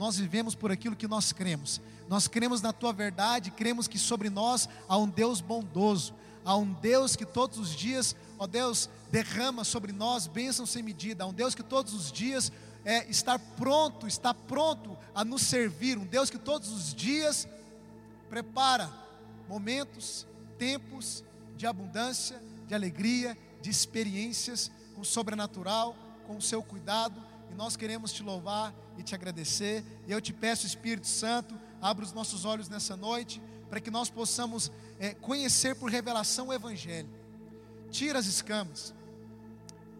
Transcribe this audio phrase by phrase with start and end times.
[0.00, 1.78] nós vivemos por aquilo que nós cremos.
[2.08, 6.72] Nós cremos na tua verdade, cremos que sobre nós há um Deus bondoso, há um
[6.72, 11.34] Deus que todos os dias, ó Deus, derrama sobre nós bênçãos sem medida, há um
[11.34, 12.50] Deus que todos os dias
[12.82, 17.46] é, está pronto, está pronto a nos servir, um Deus que todos os dias
[18.30, 18.90] prepara
[19.46, 20.26] momentos,
[20.56, 21.22] tempos
[21.58, 25.94] de abundância, de alegria, de experiências com o sobrenatural,
[26.26, 29.84] com o seu cuidado, e nós queremos te louvar e te agradecer.
[30.06, 34.10] E eu te peço, Espírito Santo, abra os nossos olhos nessa noite, para que nós
[34.10, 37.08] possamos é, conhecer por revelação o Evangelho.
[37.90, 38.94] Tira as escamas,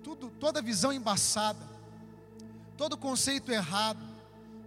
[0.03, 1.67] tudo, toda visão embaçada,
[2.77, 4.01] todo conceito errado,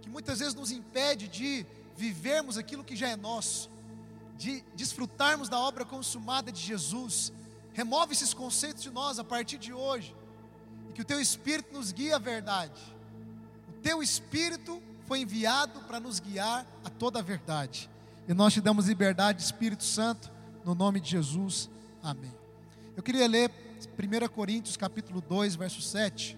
[0.02, 1.64] que muitas vezes nos impede de
[1.96, 3.70] vivermos aquilo que já é nosso,
[4.36, 7.32] de desfrutarmos da obra consumada de Jesus.
[7.72, 10.14] Remove esses conceitos de nós a partir de hoje
[10.94, 12.93] que o teu Espírito nos guie à verdade.
[13.84, 17.90] Teu Espírito foi enviado para nos guiar a toda a verdade.
[18.26, 20.32] E nós te damos liberdade, Espírito Santo,
[20.64, 21.68] no nome de Jesus.
[22.02, 22.32] Amém.
[22.96, 26.34] Eu queria ler 1 Coríntios capítulo 2, verso 7.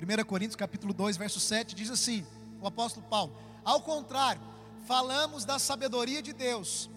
[0.00, 2.26] 1 Coríntios capítulo 2, verso 7 diz assim:
[2.60, 3.32] o apóstolo Paulo,
[3.64, 4.42] ao contrário,
[4.84, 6.90] falamos da sabedoria de Deus,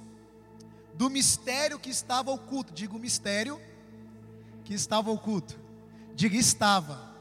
[0.95, 3.61] do mistério que estava oculto, digo mistério
[4.63, 5.64] que estava oculto.
[6.15, 7.13] Diga estava.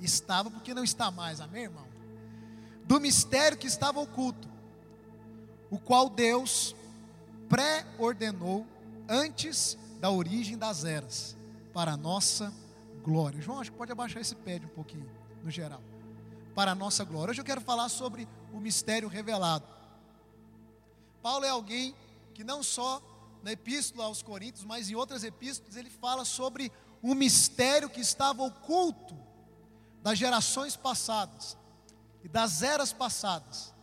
[0.00, 1.86] Estava porque não está mais, amém, irmão?
[2.84, 4.48] Do mistério que estava oculto,
[5.70, 6.74] o qual Deus
[7.48, 8.66] pré-ordenou
[9.08, 11.36] antes da origem das eras,
[11.72, 12.52] para a nossa
[13.02, 13.40] glória.
[13.40, 15.08] João, acho que pode abaixar esse pé um pouquinho,
[15.44, 15.82] no geral.
[16.54, 17.30] Para a nossa glória.
[17.30, 19.66] Hoje eu quero falar sobre o mistério revelado.
[21.22, 21.94] Paulo é alguém
[22.34, 23.00] que não só
[23.42, 26.72] na epístola aos Coríntios, mas em outras epístolas, ele fala sobre
[27.02, 29.16] um mistério que estava oculto
[30.02, 31.56] das gerações passadas
[32.22, 33.74] e das eras passadas.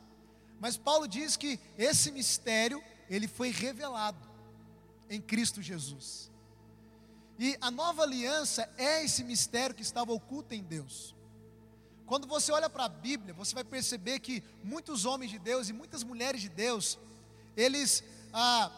[0.60, 4.28] Mas Paulo diz que esse mistério, ele foi revelado
[5.10, 6.32] em Cristo Jesus.
[7.40, 11.16] E a nova aliança é esse mistério que estava oculto em Deus.
[12.06, 15.74] Quando você olha para a Bíblia, você vai perceber que muitos homens de Deus e
[15.74, 16.98] muitas mulheres de Deus,
[17.56, 18.04] eles
[18.34, 18.72] ah,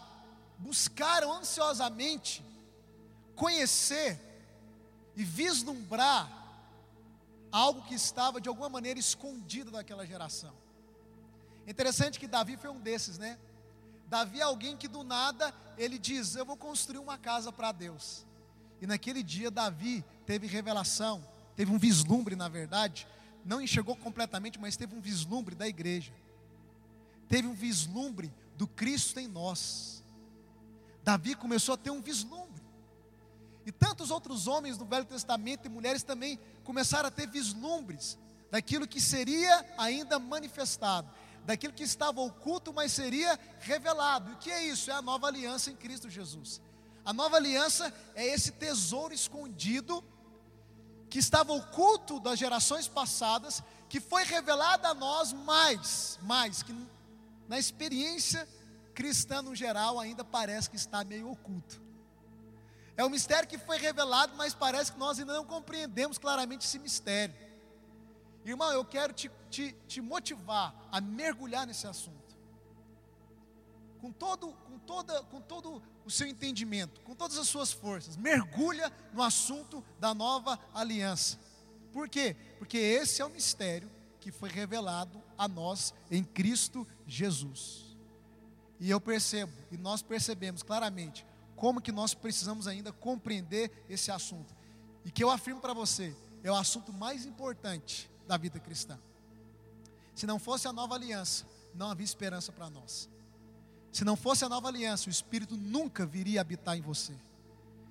[0.58, 2.44] buscaram ansiosamente
[3.36, 4.20] conhecer
[5.20, 6.32] e vislumbrar
[7.52, 10.54] algo que estava de alguma maneira escondido daquela geração.
[11.68, 13.38] Interessante que Davi foi um desses, né?
[14.08, 18.26] Davi é alguém que do nada ele diz: Eu vou construir uma casa para Deus.
[18.82, 21.22] E naquele dia Davi teve revelação,
[21.54, 23.06] teve um vislumbre, na verdade,
[23.44, 26.14] não enxergou completamente, mas teve um vislumbre da igreja.
[27.28, 30.02] Teve um vislumbre do Cristo em nós.
[31.04, 32.69] Davi começou a ter um vislumbre.
[33.70, 38.18] E tantos outros homens do Velho Testamento e mulheres também começaram a ter vislumbres
[38.50, 41.08] daquilo que seria ainda manifestado,
[41.46, 44.32] daquilo que estava oculto, mas seria revelado.
[44.32, 44.90] E o que é isso?
[44.90, 46.60] É a nova aliança em Cristo Jesus.
[47.06, 50.04] A nova aliança é esse tesouro escondido
[51.08, 56.76] que estava oculto das gerações passadas, que foi revelado a nós mais, mais que
[57.48, 58.50] na experiência
[58.96, 61.89] cristã no geral ainda parece que está meio oculto.
[63.00, 66.78] É um mistério que foi revelado, mas parece que nós ainda não compreendemos claramente esse
[66.78, 67.34] mistério.
[68.44, 72.36] Irmão, eu quero te, te, te motivar a mergulhar nesse assunto.
[74.02, 78.92] Com todo, com, toda, com todo o seu entendimento, com todas as suas forças, mergulha
[79.14, 81.40] no assunto da nova aliança.
[81.94, 82.36] Por quê?
[82.58, 83.90] Porque esse é o mistério
[84.20, 87.96] que foi revelado a nós em Cristo Jesus.
[88.78, 91.26] E eu percebo, e nós percebemos claramente,
[91.60, 94.56] como que nós precisamos ainda compreender esse assunto.
[95.04, 98.98] E que eu afirmo para você, é o assunto mais importante da vida cristã.
[100.16, 103.10] Se não fosse a nova aliança, não havia esperança para nós.
[103.92, 107.14] Se não fosse a nova aliança, o Espírito nunca viria habitar em você.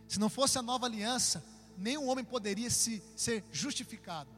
[0.09, 1.45] Se não fosse a nova aliança,
[1.77, 4.31] nenhum homem poderia se, ser justificado.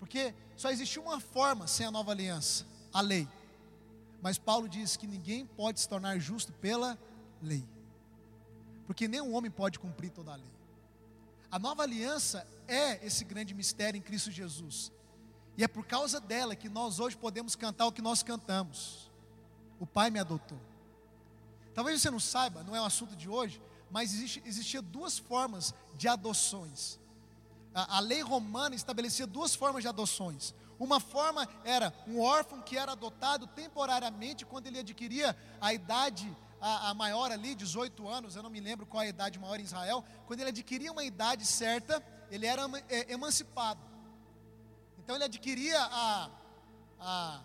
[0.00, 3.28] Porque só existe uma forma sem a nova aliança: a lei.
[4.20, 6.98] Mas Paulo diz que ninguém pode se tornar justo pela
[7.40, 7.64] lei.
[8.92, 10.52] Porque nenhum homem pode cumprir toda a lei.
[11.50, 14.92] A nova aliança é esse grande mistério em Cristo Jesus.
[15.56, 19.10] E é por causa dela que nós hoje podemos cantar o que nós cantamos.
[19.80, 20.60] O Pai me adotou.
[21.72, 25.72] Talvez você não saiba, não é o assunto de hoje, mas existe, existia duas formas
[25.96, 27.00] de adoções.
[27.74, 30.54] A, a lei romana estabelecia duas formas de adoções.
[30.78, 36.30] Uma forma era um órfão que era adotado temporariamente quando ele adquiria a idade
[36.62, 39.64] a, a, maior ali, 18 anos, eu não me lembro qual a idade maior em
[39.64, 42.00] Israel, quando ele adquiria uma idade certa,
[42.30, 43.80] ele era é, emancipado.
[44.96, 46.30] Então ele adquiria a,
[47.00, 47.40] a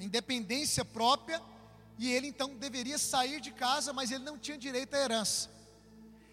[0.00, 1.40] independência própria
[1.96, 5.48] e ele então deveria sair de casa, mas ele não tinha direito à herança.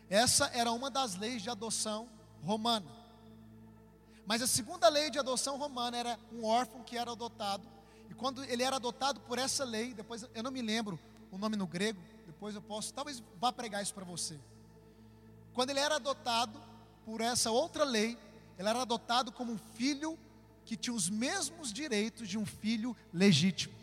[0.10, 2.10] Essa era uma das leis de adoção
[2.44, 2.90] romana.
[4.25, 7.68] Mas a segunda lei de adoção romana era um órfão que era adotado.
[8.10, 11.00] E quando ele era adotado por essa lei, depois eu não me lembro
[11.31, 14.38] o nome no grego, depois eu posso, talvez vá pregar isso para você.
[15.54, 16.62] Quando ele era adotado
[17.06, 18.18] por essa outra lei,
[18.60, 20.18] ele era adotado como um filho
[20.66, 23.74] que tinha os mesmos direitos de um filho legítimo.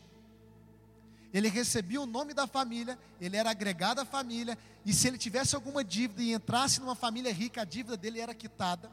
[1.33, 5.55] Ele recebia o nome da família, ele era agregado à família, e se ele tivesse
[5.55, 8.91] alguma dívida e entrasse numa família rica, a dívida dele era quitada.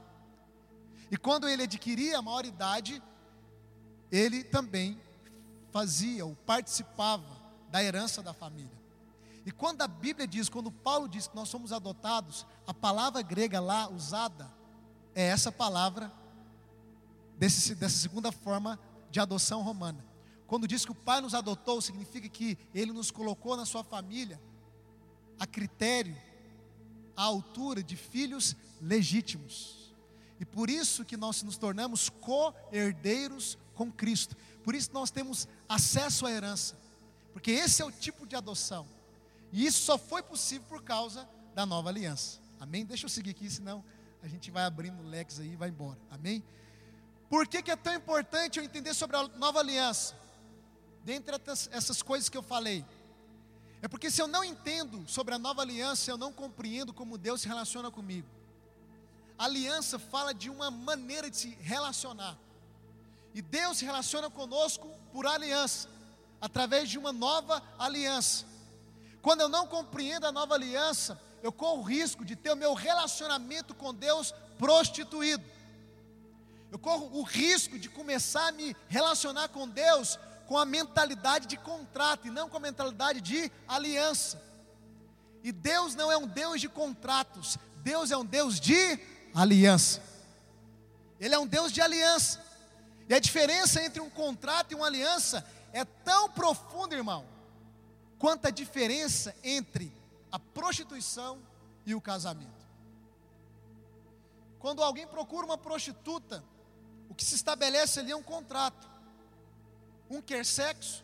[1.10, 3.02] E quando ele adquiria a maioridade,
[4.12, 5.00] ele também
[5.72, 8.86] fazia ou participava da herança da família.
[9.46, 13.60] E quando a Bíblia diz, quando Paulo diz que nós somos adotados, a palavra grega
[13.60, 14.52] lá usada
[15.14, 16.12] é essa palavra
[17.38, 18.80] desse, dessa segunda forma
[19.12, 20.04] de adoção romana.
[20.48, 24.42] Quando diz que o Pai nos adotou, significa que Ele nos colocou na sua família
[25.40, 26.16] a critério,
[27.16, 29.94] à altura de filhos legítimos.
[30.40, 34.36] E por isso que nós nos tornamos co-herdeiros com Cristo.
[34.64, 36.76] Por isso nós temos acesso à herança.
[37.36, 38.88] Porque esse é o tipo de adoção.
[39.52, 42.40] E isso só foi possível por causa da nova aliança.
[42.62, 42.86] Amém?
[42.86, 43.84] Deixa eu seguir aqui, senão
[44.24, 46.00] a gente vai abrindo leques aí e vai embora.
[46.10, 46.42] Amém?
[47.30, 50.16] Por que, que é tão importante eu entender sobre a nova aliança?
[51.04, 51.36] Dentre
[51.72, 52.86] essas coisas que eu falei.
[53.82, 57.42] É porque se eu não entendo sobre a nova aliança, eu não compreendo como Deus
[57.42, 58.30] se relaciona comigo.
[59.38, 62.38] A aliança fala de uma maneira de se relacionar.
[63.34, 65.90] E Deus se relaciona conosco por aliança,
[66.46, 68.46] através de uma nova aliança.
[69.20, 72.76] Quando eu não compreendo a nova aliança, eu corro o risco de ter o meu
[72.76, 75.44] relacionamento com Deus prostituído.
[76.72, 81.58] Eu corro o risco de começar a me relacionar com Deus com a mentalidade de
[81.58, 84.40] contrato e não com a mentalidade de aliança.
[85.44, 89.00] E Deus não é um Deus de contratos, Deus é um Deus de
[89.34, 90.00] aliança.
[91.20, 92.46] Ele é um Deus de aliança.
[93.10, 95.44] E a diferença entre um contrato e uma aliança
[95.76, 97.26] é tão profunda, irmão,
[98.18, 99.92] quanto a diferença entre
[100.32, 101.38] a prostituição
[101.86, 102.66] e o casamento.
[104.58, 106.42] Quando alguém procura uma prostituta,
[107.10, 108.90] o que se estabelece ali é um contrato.
[110.10, 111.04] Um quer sexo,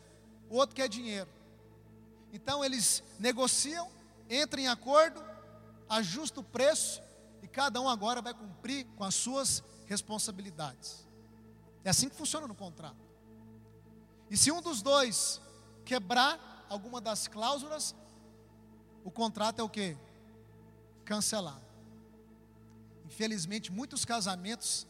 [0.49, 1.29] o outro quer dinheiro.
[2.31, 3.91] Então eles negociam,
[4.29, 5.21] entram em acordo,
[5.89, 7.01] ajustam o preço
[7.43, 11.05] e cada um agora vai cumprir com as suas responsabilidades.
[11.83, 13.10] É assim que funciona no contrato.
[14.31, 15.41] E se um dos dois
[15.83, 17.93] quebrar alguma das cláusulas,
[19.03, 19.97] o contrato é o que?
[21.03, 21.61] Cancelado.
[23.05, 24.87] Infelizmente, muitos casamentos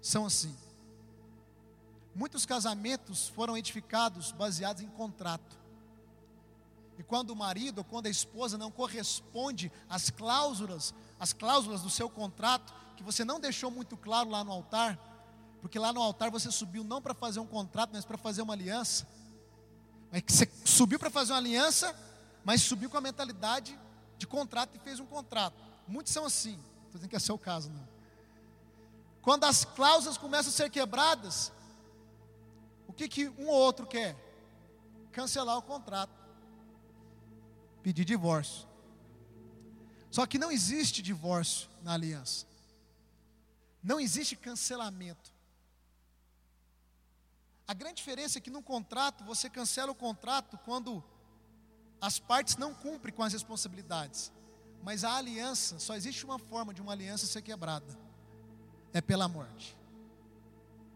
[0.00, 0.56] são assim.
[2.14, 5.58] Muitos casamentos foram edificados baseados em contrato.
[6.96, 11.90] E quando o marido ou quando a esposa não corresponde às cláusulas, às cláusulas do
[11.90, 14.96] seu contrato, que você não deixou muito claro lá no altar,
[15.66, 18.52] porque lá no altar você subiu não para fazer um contrato, mas para fazer uma
[18.52, 19.04] aliança.
[20.12, 21.92] Mas você subiu para fazer uma aliança,
[22.44, 23.76] mas subiu com a mentalidade
[24.16, 25.60] de contrato e fez um contrato.
[25.88, 26.52] Muitos são assim.
[26.84, 27.88] Estou dizendo que é seu caso, não.
[29.20, 31.50] Quando as cláusulas começam a ser quebradas,
[32.86, 34.14] o que, que um ou outro quer?
[35.10, 36.14] Cancelar o contrato,
[37.82, 38.68] pedir divórcio.
[40.12, 42.46] Só que não existe divórcio na aliança,
[43.82, 45.34] não existe cancelamento.
[47.66, 51.02] A grande diferença é que no contrato, você cancela o contrato quando
[52.00, 54.32] as partes não cumprem com as responsabilidades.
[54.82, 58.06] Mas a aliança, só existe uma forma de uma aliança ser quebrada
[58.92, 59.76] é pela morte.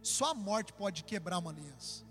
[0.02, 2.02] Só a morte pode quebrar uma aliança.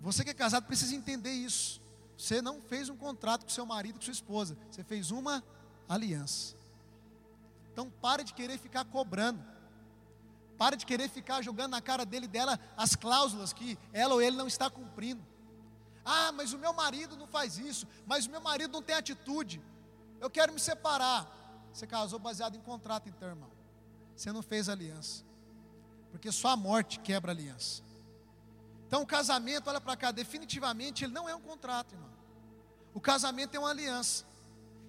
[0.00, 1.82] Você que é casado precisa entender isso.
[2.16, 4.56] Você não fez um contrato com seu marido, com sua esposa.
[4.70, 5.42] Você fez uma
[5.88, 6.54] aliança.
[7.72, 9.42] Então pare de querer ficar cobrando.
[10.58, 14.22] Pare de querer ficar jogando na cara dele e dela as cláusulas que ela ou
[14.22, 15.24] ele não está cumprindo.
[16.04, 19.60] Ah, mas o meu marido não faz isso, mas o meu marido não tem atitude.
[20.20, 21.30] Eu quero me separar.
[21.72, 23.56] Você casou baseado em contrato, então, irmão
[24.16, 25.22] você não fez aliança.
[26.10, 27.82] Porque só a morte quebra a aliança.
[28.86, 32.10] Então o casamento, olha para cá, definitivamente ele não é um contrato, irmão.
[32.94, 34.24] O casamento é uma aliança.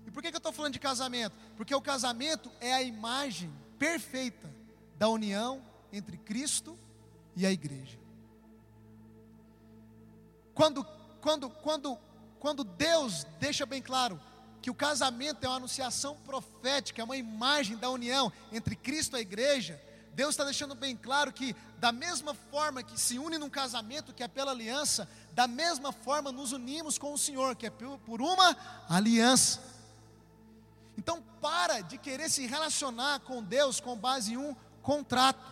[0.05, 1.35] E por que, que eu estou falando de casamento?
[1.57, 4.49] Porque o casamento é a imagem perfeita
[4.97, 5.61] da união
[5.91, 6.77] entre Cristo
[7.35, 7.97] e a igreja.
[10.53, 10.83] Quando,
[11.21, 11.97] quando, quando,
[12.39, 14.19] quando Deus deixa bem claro
[14.61, 19.19] que o casamento é uma anunciação profética, é uma imagem da união entre Cristo e
[19.19, 19.81] a igreja,
[20.17, 24.23] Deus está deixando bem claro que, da mesma forma que se une num casamento, que
[24.23, 28.57] é pela aliança, da mesma forma nos unimos com o Senhor, que é por uma
[28.89, 29.61] aliança.
[30.97, 34.55] Então, para de querer se relacionar com Deus com base em um
[34.87, 35.45] contrato.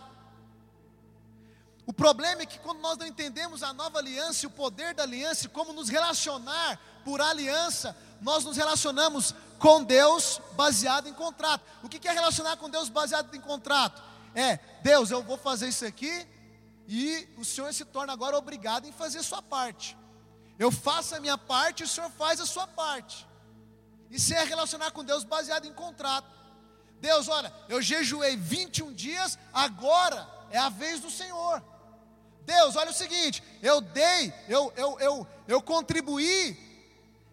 [1.86, 5.04] O problema é que quando nós não entendemos a nova aliança e o poder da
[5.04, 11.62] aliança e como nos relacionar por aliança, nós nos relacionamos com Deus baseado em contrato.
[11.84, 14.01] O que é relacionar com Deus baseado em contrato?
[14.34, 16.25] É, Deus, eu vou fazer isso aqui
[16.88, 19.98] e o Senhor se torna agora obrigado em fazer a sua parte.
[20.58, 23.27] Eu faço a minha parte e o Senhor faz a sua parte.
[24.10, 26.45] Isso é relacionar com Deus baseado em contrato.
[27.02, 31.64] Deus, olha, eu jejuei 21 dias, agora é a vez do Senhor.
[32.46, 36.58] Deus, olha o seguinte, eu dei, eu, eu, eu, eu contribuí,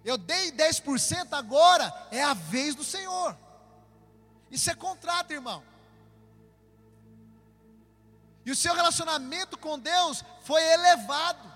[0.04, 3.36] eu dei 10%, agora é a vez do Senhor.
[4.50, 5.62] Isso é contrato, irmão.
[8.44, 11.50] E o seu relacionamento com Deus foi elevado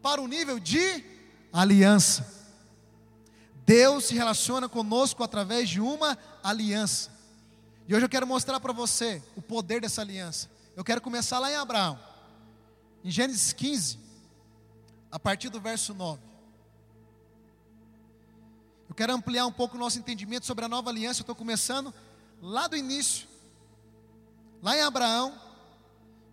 [0.00, 1.04] para o nível de
[1.52, 2.34] aliança.
[3.66, 7.10] Deus se relaciona conosco através de uma aliança.
[7.88, 10.50] E hoje eu quero mostrar para você o poder dessa aliança.
[10.74, 11.98] Eu quero começar lá em Abraão.
[13.04, 13.98] Em Gênesis 15,
[15.10, 16.20] a partir do verso 9.
[18.88, 21.20] Eu quero ampliar um pouco o nosso entendimento sobre a nova aliança.
[21.20, 21.94] Eu estou começando
[22.42, 23.28] lá do início,
[24.60, 25.32] lá em Abraão,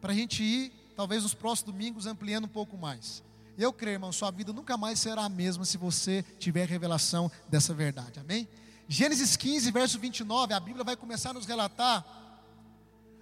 [0.02, 3.24] para a gente ir, talvez nos próximos domingos, ampliando um pouco mais.
[3.56, 7.76] Eu creio, irmão, sua vida nunca mais será a mesma se você tiver revelação dessa
[7.76, 8.20] verdade.
[8.20, 8.48] Amém?
[8.88, 12.06] Gênesis 15, verso 29, a Bíblia vai começar a nos relatar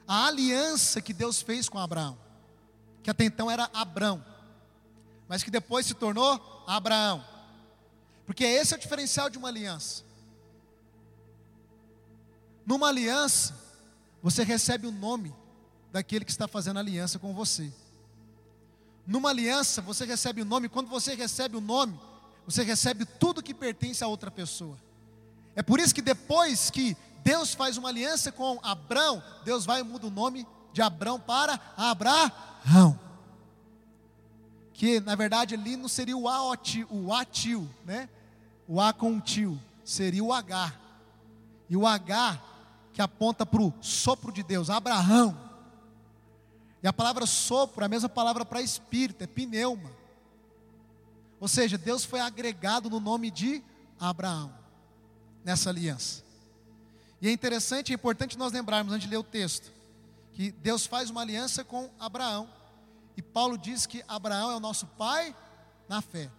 [0.08, 2.18] a aliança que Deus fez com Abraão
[3.02, 4.24] que até então era Abrão,
[5.28, 7.24] mas que depois se tornou Abraão.
[8.26, 10.04] Porque esse é o diferencial de uma aliança.
[12.66, 13.58] Numa aliança,
[14.22, 15.34] você recebe o nome
[15.92, 17.74] daquele que está fazendo aliança com você.
[19.06, 22.00] Numa aliança, você recebe o nome, quando você recebe o nome,
[22.46, 24.78] você recebe tudo que pertence a outra pessoa.
[25.56, 29.84] É por isso que depois que Deus faz uma aliança com Abrão, Deus vai e
[29.84, 33.00] muda o nome de Abrão para Abraão.
[34.74, 36.58] Que na verdade ali não seria o A,
[36.90, 38.10] o atil, né?
[38.68, 40.74] O A com o tio, seria o H.
[41.70, 42.42] E o H
[42.94, 45.38] que aponta para o sopro de Deus, Abraão.
[46.84, 49.92] E a palavra sopro é a mesma palavra para espírito, é pneuma.
[51.40, 53.64] Ou seja, Deus foi agregado no nome de
[54.00, 54.54] Abraão,
[55.44, 56.24] nessa aliança.
[57.22, 59.72] E é interessante, é importante nós lembrarmos, antes de ler o texto,
[60.34, 62.50] que Deus faz uma aliança com Abraão.
[63.16, 65.36] E Paulo diz que Abraão é o nosso pai
[65.88, 66.32] na fé.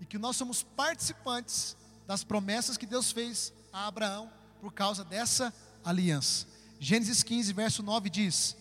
[0.00, 4.30] E que nós somos participantes das promessas que Deus fez a Abraão
[4.60, 5.52] por causa dessa
[5.84, 6.46] aliança.
[6.78, 8.56] Gênesis 15, verso 9 diz: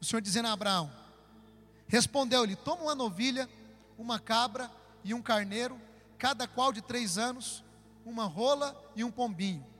[0.00, 0.90] O Senhor dizendo a Abraão:
[1.86, 3.48] Respondeu-lhe: Toma uma novilha,
[3.98, 4.70] uma cabra
[5.04, 5.78] e um carneiro,
[6.18, 7.62] cada qual de três anos,
[8.04, 9.74] uma rola e um pombinho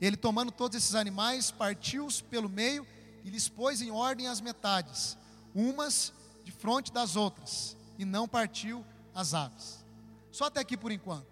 [0.00, 2.86] ele, tomando todos esses animais, partiu-os pelo meio
[3.24, 5.16] e lhes pôs em ordem as metades,
[5.54, 6.12] umas
[6.44, 8.84] de frente das outras, e não partiu
[9.14, 9.84] as aves.
[10.30, 11.26] Só até aqui por enquanto.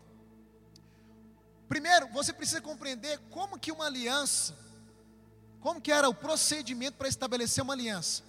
[1.68, 4.56] Primeiro, você precisa compreender como que uma aliança,
[5.60, 8.22] como que era o procedimento para estabelecer uma aliança.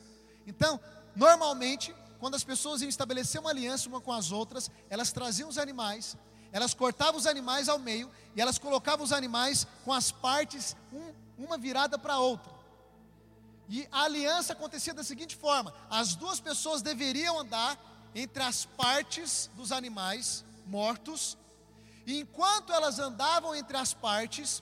[0.46, 0.80] Então,
[1.16, 5.58] normalmente, quando as pessoas iam estabelecer uma aliança uma com as outras, elas traziam os
[5.58, 6.18] animais,
[6.54, 11.12] elas cortavam os animais ao meio e elas colocavam os animais com as partes um,
[11.38, 12.54] uma virada para a outra.
[13.68, 17.78] E a aliança acontecia da seguinte forma: as duas pessoas deveriam andar
[18.14, 21.36] entre as partes dos animais mortos,
[22.06, 24.62] e enquanto elas andavam entre as partes,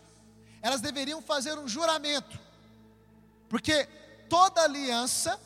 [0.62, 2.40] elas deveriam fazer um juramento,
[3.50, 3.86] porque
[4.30, 5.38] toda aliança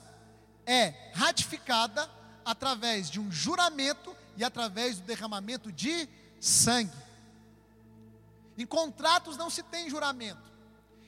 [0.63, 2.07] é ratificada
[2.43, 6.07] através de um juramento e através do derramamento de
[6.45, 6.95] sangue.
[8.57, 10.51] Em contratos não se tem juramento,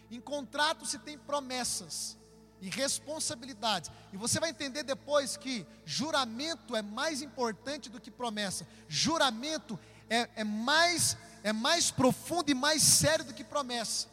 [0.10, 2.18] em contratos se tem promessas
[2.60, 3.92] e responsabilidades.
[4.12, 8.68] E você vai entender depois que juramento é mais importante do que promessa.
[8.88, 9.80] Juramento
[10.10, 14.08] é, é, mais, é mais profundo e mais sério do que promessa.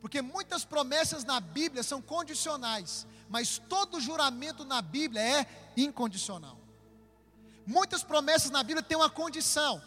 [0.00, 5.46] Porque muitas promessas na Bíblia são condicionais, mas todo juramento na Bíblia é
[5.76, 6.58] incondicional.
[7.64, 9.80] Muitas promessas na Bíblia têm uma condição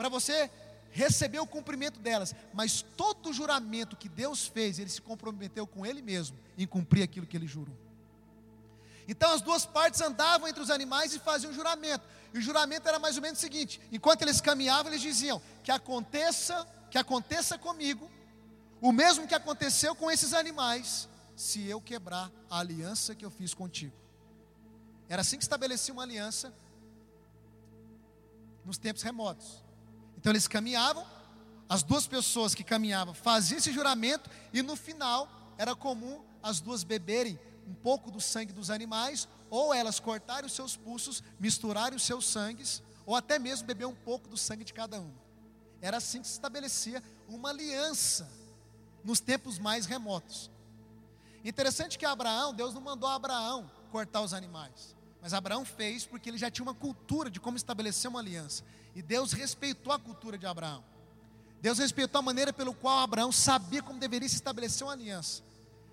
[0.00, 0.50] para você
[0.92, 2.34] receber o cumprimento delas.
[2.54, 7.26] Mas todo juramento que Deus fez, ele se comprometeu com ele mesmo em cumprir aquilo
[7.26, 7.76] que ele jurou.
[9.06, 12.02] Então as duas partes andavam entre os animais e faziam um juramento.
[12.32, 15.70] E o juramento era mais ou menos o seguinte: enquanto eles caminhavam, eles diziam: que
[15.70, 18.10] aconteça, que aconteça comigo,
[18.80, 23.52] o mesmo que aconteceu com esses animais, se eu quebrar a aliança que eu fiz
[23.52, 23.94] contigo.
[25.10, 26.54] Era assim que estabelecia uma aliança
[28.64, 29.69] nos tempos remotos.
[30.20, 31.02] Então eles caminhavam,
[31.66, 36.84] as duas pessoas que caminhavam faziam esse juramento, e no final era comum as duas
[36.84, 42.02] beberem um pouco do sangue dos animais, ou elas cortarem os seus pulsos, misturarem os
[42.02, 45.10] seus sangues, ou até mesmo beber um pouco do sangue de cada um.
[45.80, 48.30] Era assim que se estabelecia uma aliança
[49.02, 50.50] nos tempos mais remotos.
[51.42, 56.38] Interessante que Abraão, Deus não mandou Abraão cortar os animais, mas Abraão fez porque ele
[56.38, 60.46] já tinha uma cultura de como estabelecer uma aliança, e Deus respeitou a cultura de
[60.46, 60.82] Abraão.
[61.60, 65.42] Deus respeitou a maneira pelo qual Abraão sabia como deveria se estabelecer uma aliança.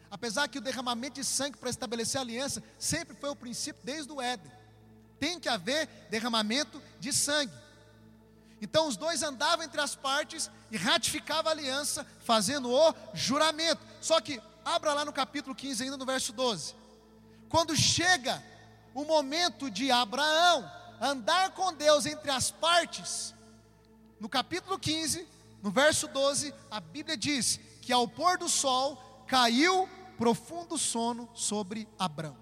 [0.09, 4.11] Apesar que o derramamento de sangue para estabelecer a aliança sempre foi o princípio desde
[4.11, 4.49] o Éden.
[5.19, 7.51] Tem que haver derramamento de sangue.
[8.61, 13.81] Então os dois andavam entre as partes e ratificavam a aliança, fazendo o juramento.
[14.01, 16.73] Só que, abra lá no capítulo 15, ainda no verso 12.
[17.49, 18.41] Quando chega
[18.97, 20.67] o momento de Abraão
[20.99, 23.31] andar com Deus entre as partes,
[24.19, 25.27] no capítulo 15,
[25.61, 29.87] no verso 12, a Bíblia diz que ao pôr do sol caiu
[30.17, 32.35] profundo sono sobre Abrão.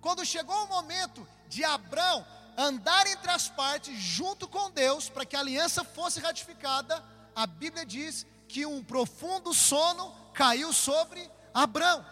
[0.00, 2.26] Quando chegou o momento de Abrão
[2.58, 7.00] andar entre as partes junto com Deus para que a aliança fosse ratificada,
[7.32, 12.04] a Bíblia diz que um profundo sono caiu sobre Abrão.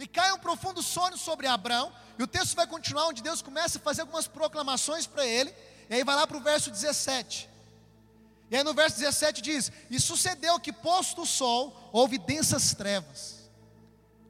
[0.00, 3.78] E cai um profundo sono sobre Abrão, e o texto vai continuar onde Deus começa
[3.78, 5.54] a fazer algumas proclamações para ele,
[5.88, 7.48] e aí vai lá para o verso 17.
[8.50, 13.48] E aí no verso 17 diz: E sucedeu que, posto o sol, houve densas trevas,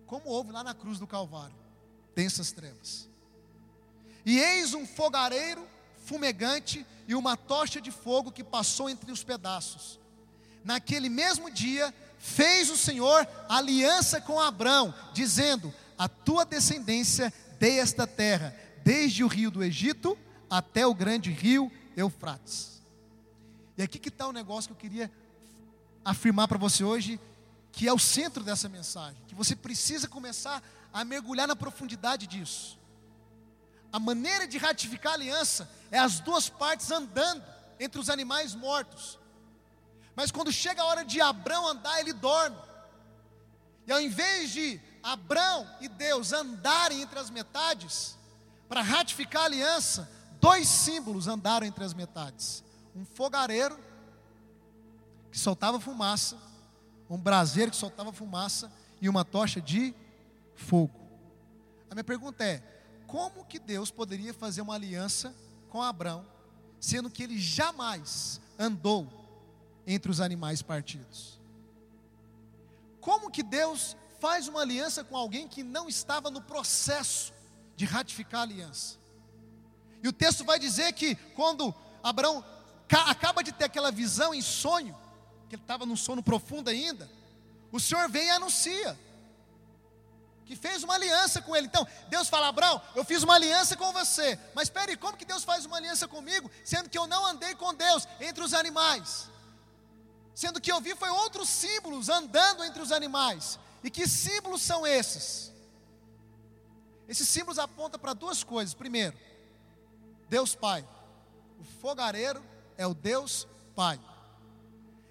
[0.06, 1.60] como houve lá na cruz do Calvário
[2.14, 3.08] densas trevas.
[4.26, 5.66] E eis um fogareiro
[6.04, 9.98] fumegante e uma tocha de fogo que passou entre os pedaços.
[10.62, 18.06] Naquele mesmo dia, fez o Senhor aliança com Abrão, dizendo: A tua descendência dei esta
[18.06, 20.16] terra, desde o rio do Egito
[20.48, 22.82] até o grande rio Eufrates.
[23.76, 25.10] E aqui que está o negócio que eu queria
[26.04, 27.18] afirmar para você hoje,
[27.72, 32.78] que é o centro dessa mensagem, que você precisa começar a mergulhar na profundidade disso.
[33.92, 37.42] A maneira de ratificar a aliança é as duas partes andando
[37.78, 39.19] entre os animais mortos.
[40.20, 42.58] Mas quando chega a hora de Abraão andar, ele dorme.
[43.86, 48.18] E ao invés de Abraão e Deus andarem entre as metades,
[48.68, 52.62] para ratificar a aliança, dois símbolos andaram entre as metades
[52.94, 53.80] um fogareiro
[55.32, 56.36] que soltava fumaça,
[57.08, 59.94] um braseiro que soltava fumaça e uma tocha de
[60.54, 61.00] fogo.
[61.90, 62.62] A minha pergunta é:
[63.06, 65.34] como que Deus poderia fazer uma aliança
[65.70, 66.26] com Abraão,
[66.78, 69.19] sendo que ele jamais andou
[69.92, 71.38] entre os animais partidos?
[73.00, 77.32] Como que Deus faz uma aliança com alguém que não estava no processo
[77.76, 78.98] de ratificar a aliança?
[80.02, 82.44] E o texto vai dizer que quando Abraão
[83.06, 84.96] acaba de ter aquela visão em sonho,
[85.48, 87.10] que ele estava num sono profundo ainda,
[87.72, 88.98] o Senhor vem e anuncia
[90.50, 91.68] que fez uma aliança com ele.
[91.68, 95.44] Então, Deus fala: Abraão, eu fiz uma aliança com você, mas espere, como que Deus
[95.44, 99.30] faz uma aliança comigo, sendo que eu não andei com Deus entre os animais?
[100.34, 103.58] Sendo que eu vi foi outros símbolos andando entre os animais.
[103.82, 105.52] E que símbolos são esses?
[107.08, 108.72] Esses símbolos apontam para duas coisas.
[108.72, 109.18] Primeiro,
[110.28, 110.86] Deus Pai,
[111.58, 112.42] o fogareiro
[112.78, 114.00] é o Deus Pai.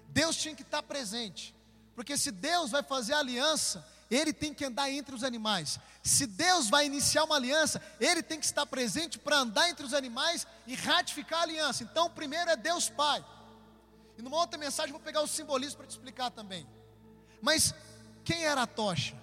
[0.08, 1.54] Deus tinha que estar presente,
[1.94, 5.78] porque se Deus vai fazer aliança, ele tem que andar entre os animais.
[6.02, 9.94] Se Deus vai iniciar uma aliança, ele tem que estar presente para andar entre os
[9.94, 11.84] animais e ratificar a aliança.
[11.84, 13.24] Então, primeiro é Deus Pai.
[14.20, 16.66] E numa outra mensagem vou pegar o simbolismo para te explicar também.
[17.42, 17.74] Mas
[18.24, 19.16] quem era a tocha?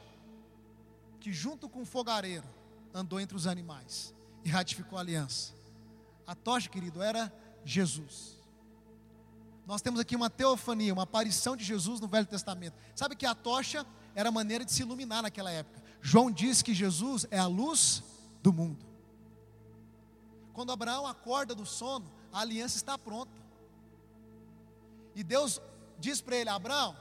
[1.20, 2.48] Que junto com o fogareiro
[2.94, 5.54] andou entre os animais e ratificou a aliança.
[6.26, 7.32] A tocha, querido, era
[7.64, 8.38] Jesus
[9.68, 12.74] nós temos aqui uma teofania, uma aparição de Jesus no Velho Testamento.
[12.96, 15.84] Sabe que a tocha era a maneira de se iluminar naquela época.
[16.02, 18.02] João diz que Jesus é a luz
[18.42, 18.86] do mundo.
[20.54, 23.30] Quando Abraão acorda do sono, a aliança está pronta.
[25.18, 25.60] E Deus
[25.98, 26.96] diz para ele: Abraão,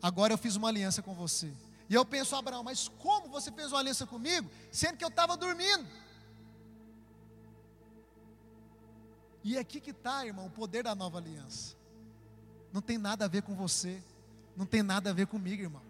[0.00, 1.52] agora eu fiz uma aliança com você.
[1.90, 5.36] E eu penso, Abraão, mas como você fez uma aliança comigo, sendo que eu estava
[5.36, 5.84] dormindo?
[9.42, 11.74] E aqui que está, irmão, o poder da nova aliança.
[12.72, 14.00] Não tem nada a ver com você,
[14.56, 15.82] não tem nada a ver comigo, irmão.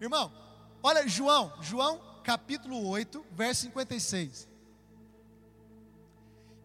[0.00, 0.32] Irmão,
[0.80, 4.51] olha João, João capítulo 8, verso 56.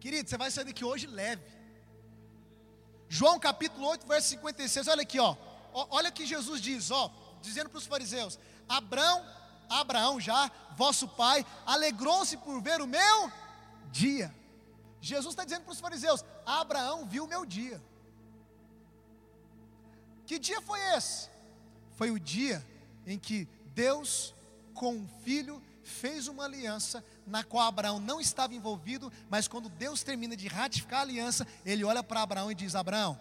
[0.00, 1.42] Querido, você vai sair daqui hoje leve.
[3.08, 5.36] João capítulo 8, verso 56, olha aqui, ó.
[5.72, 9.24] Olha que Jesus diz, ó, dizendo para os fariseus: Abraão,
[9.68, 13.32] Abraão já, vosso pai, alegrou-se por ver o meu
[13.90, 14.34] dia.
[15.00, 17.82] Jesus está dizendo para os fariseus: Abraão viu o meu dia.
[20.26, 21.28] Que dia foi esse?
[21.92, 22.64] Foi o dia
[23.06, 24.34] em que Deus,
[24.74, 30.02] com o filho, fez uma aliança na qual Abraão não estava envolvido, mas quando Deus
[30.02, 33.18] termina de ratificar a aliança, ele olha para Abraão e diz: Abraão,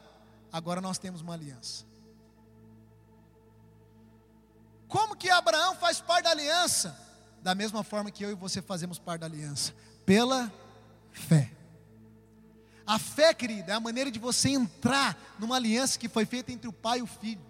[0.51, 1.85] agora nós temos uma aliança.
[4.87, 6.97] Como que Abraão faz parte da aliança?
[7.41, 9.73] Da mesma forma que eu e você fazemos parte da aliança,
[10.05, 10.51] pela
[11.11, 11.51] fé.
[12.85, 16.69] A fé, querida, é a maneira de você entrar numa aliança que foi feita entre
[16.69, 17.45] o pai e o filho.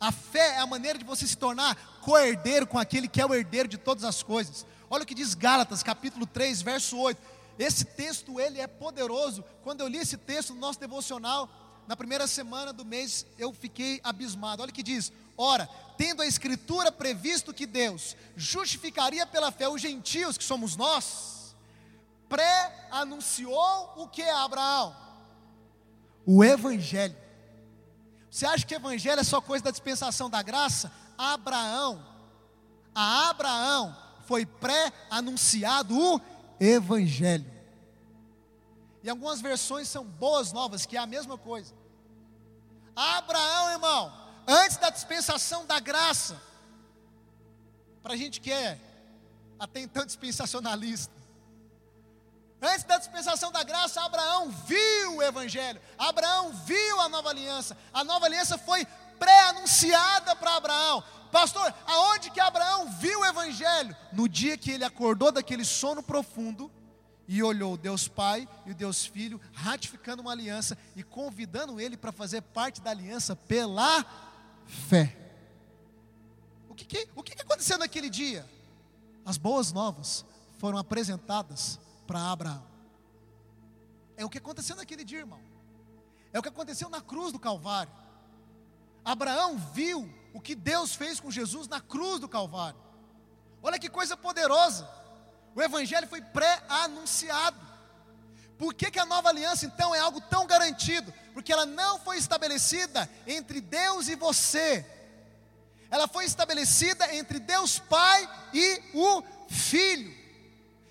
[0.00, 3.34] A fé é a maneira de você se tornar co-herdeiro com aquele que é o
[3.34, 4.64] herdeiro de todas as coisas.
[4.88, 7.20] Olha o que diz Gálatas, capítulo 3, verso 8.
[7.58, 9.44] Esse texto ele é poderoso.
[9.62, 11.48] Quando eu li esse texto no nosso devocional,
[11.88, 14.62] na primeira semana do mês, eu fiquei abismado.
[14.62, 19.80] Olha o que diz: Ora, tendo a escritura previsto que Deus justificaria pela fé os
[19.80, 21.54] gentios, que somos nós,
[22.28, 24.94] pré-anunciou o que é Abraão?
[26.24, 27.16] O Evangelho.
[28.30, 30.92] Você acha que o Evangelho é só coisa da dispensação da graça?
[31.16, 32.04] Abraão,
[32.94, 36.20] a Abraão foi pré-anunciado o
[36.60, 37.50] Evangelho.
[39.02, 41.74] E algumas versões são boas novas, que é a mesma coisa.
[42.94, 44.12] Abraão, irmão,
[44.46, 46.40] antes da dispensação da graça,
[48.02, 48.80] para a gente que é
[49.58, 51.16] até então dispensacionalista,
[52.60, 57.76] Antes da dispensação da graça, Abraão viu o Evangelho, Abraão viu a nova aliança.
[57.92, 58.86] A nova aliança foi
[59.18, 61.04] pré-anunciada para Abraão.
[61.36, 63.94] Pastor, aonde que Abraão viu o Evangelho?
[64.10, 66.72] No dia que ele acordou daquele sono profundo
[67.28, 72.10] e olhou Deus Pai e o Deus Filho, ratificando uma aliança e convidando ele para
[72.10, 74.02] fazer parte da aliança pela
[74.88, 75.14] fé.
[76.70, 78.48] O que, que, o que, que aconteceu naquele dia?
[79.22, 80.24] As boas novas
[80.56, 82.64] foram apresentadas para Abraão.
[84.16, 85.42] É o que aconteceu naquele dia, irmão.
[86.32, 87.92] É o que aconteceu na cruz do Calvário.
[89.04, 92.78] Abraão viu o que Deus fez com Jesus na cruz do Calvário.
[93.62, 94.86] Olha que coisa poderosa.
[95.54, 97.58] O Evangelho foi pré-anunciado.
[98.58, 101.12] Por que, que a nova aliança então é algo tão garantido?
[101.32, 104.84] Porque ela não foi estabelecida entre Deus e você,
[105.90, 110.14] ela foi estabelecida entre Deus Pai e o Filho.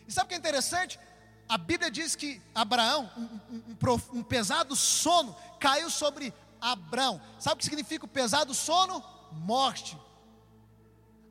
[0.07, 0.99] E sabe o que é interessante?
[1.47, 7.21] A Bíblia diz que Abraão, um, um, um, um pesado sono, caiu sobre Abraão.
[7.39, 9.03] Sabe o que significa o pesado sono?
[9.35, 9.97] Morte.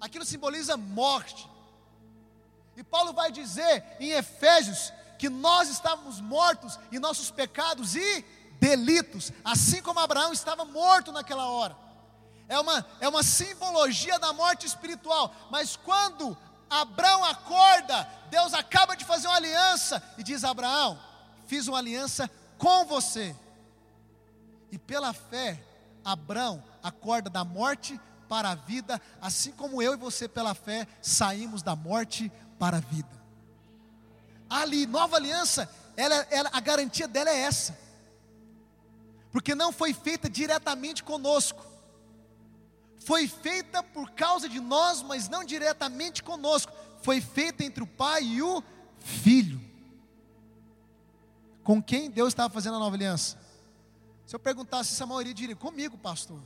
[0.00, 1.48] Aquilo simboliza morte.
[2.76, 8.24] E Paulo vai dizer em Efésios que nós estávamos mortos em nossos pecados e
[8.60, 11.76] delitos, assim como Abraão estava morto naquela hora.
[12.48, 16.36] É uma, é uma simbologia da morte espiritual, mas quando
[16.68, 20.98] Abraão acorda, Deus acaba de fazer uma aliança e diz: Abraão,
[21.46, 23.34] fiz uma aliança com você.
[24.70, 25.62] E pela fé,
[26.04, 31.62] Abraão acorda da morte para a vida, assim como eu e você, pela fé, saímos
[31.62, 33.08] da morte para a vida.
[34.48, 37.76] Ali, nova aliança, ela, ela, a garantia dela é essa,
[39.32, 41.64] porque não foi feita diretamente conosco,
[42.98, 46.72] foi feita por causa de nós, mas não diretamente conosco.
[47.02, 48.62] Foi feita entre o Pai e o
[48.98, 49.60] Filho.
[51.62, 53.38] Com quem Deus estava fazendo a nova aliança?
[54.26, 56.40] Se eu perguntasse isso, a maioria diria: comigo, pastor.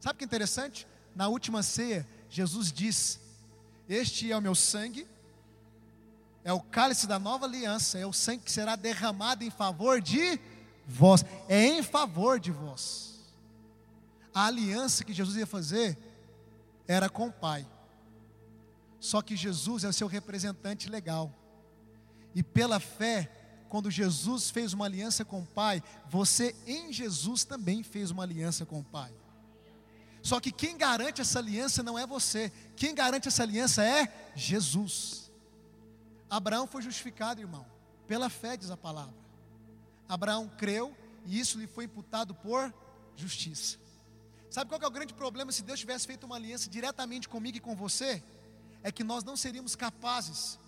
[0.00, 0.86] Sabe o que é interessante?
[1.14, 3.20] Na última ceia, Jesus diz:
[3.88, 5.06] Este é o meu sangue,
[6.44, 10.40] é o cálice da nova aliança, é o sangue que será derramado em favor de
[10.86, 13.08] vós, é em favor de vós
[14.38, 15.98] a aliança que Jesus ia fazer
[16.86, 17.66] era com o Pai.
[19.00, 21.32] Só que Jesus é o seu representante legal.
[22.36, 23.28] E pela fé,
[23.68, 28.64] quando Jesus fez uma aliança com o Pai, você em Jesus também fez uma aliança
[28.64, 29.12] com o Pai.
[30.22, 35.30] Só que quem garante essa aliança não é você, quem garante essa aliança é Jesus.
[36.28, 37.64] Abraão foi justificado, irmão,
[38.06, 39.14] pela fé, diz a palavra.
[40.08, 42.72] Abraão creu e isso lhe foi imputado por
[43.16, 43.78] justiça.
[44.50, 47.60] Sabe qual é o grande problema se Deus tivesse feito uma aliança diretamente comigo e
[47.60, 48.22] com você?
[48.82, 50.58] É que nós não seríamos capazes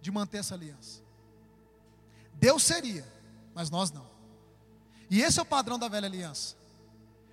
[0.00, 1.02] de manter essa aliança.
[2.38, 3.06] Deus seria,
[3.54, 4.06] mas nós não.
[5.10, 6.56] E esse é o padrão da velha aliança.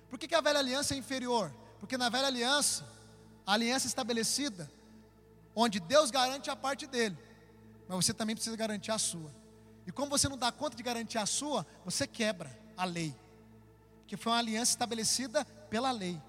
[0.08, 1.52] Por que, que a velha aliança é inferior?
[1.78, 2.84] Porque na velha aliança,
[3.46, 4.70] a aliança estabelecida,
[5.54, 7.16] onde Deus garante a parte dele,
[7.88, 9.32] mas você também precisa garantir a sua.
[9.86, 12.50] E como você não dá conta de garantir a sua, você quebra.
[12.76, 13.14] a lei.
[14.06, 16.20] Que foi uma aliança estabelecida pela lei.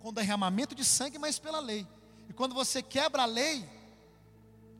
[0.00, 1.86] Com derramamento de sangue, mas pela lei.
[2.28, 3.68] E quando você quebra a lei,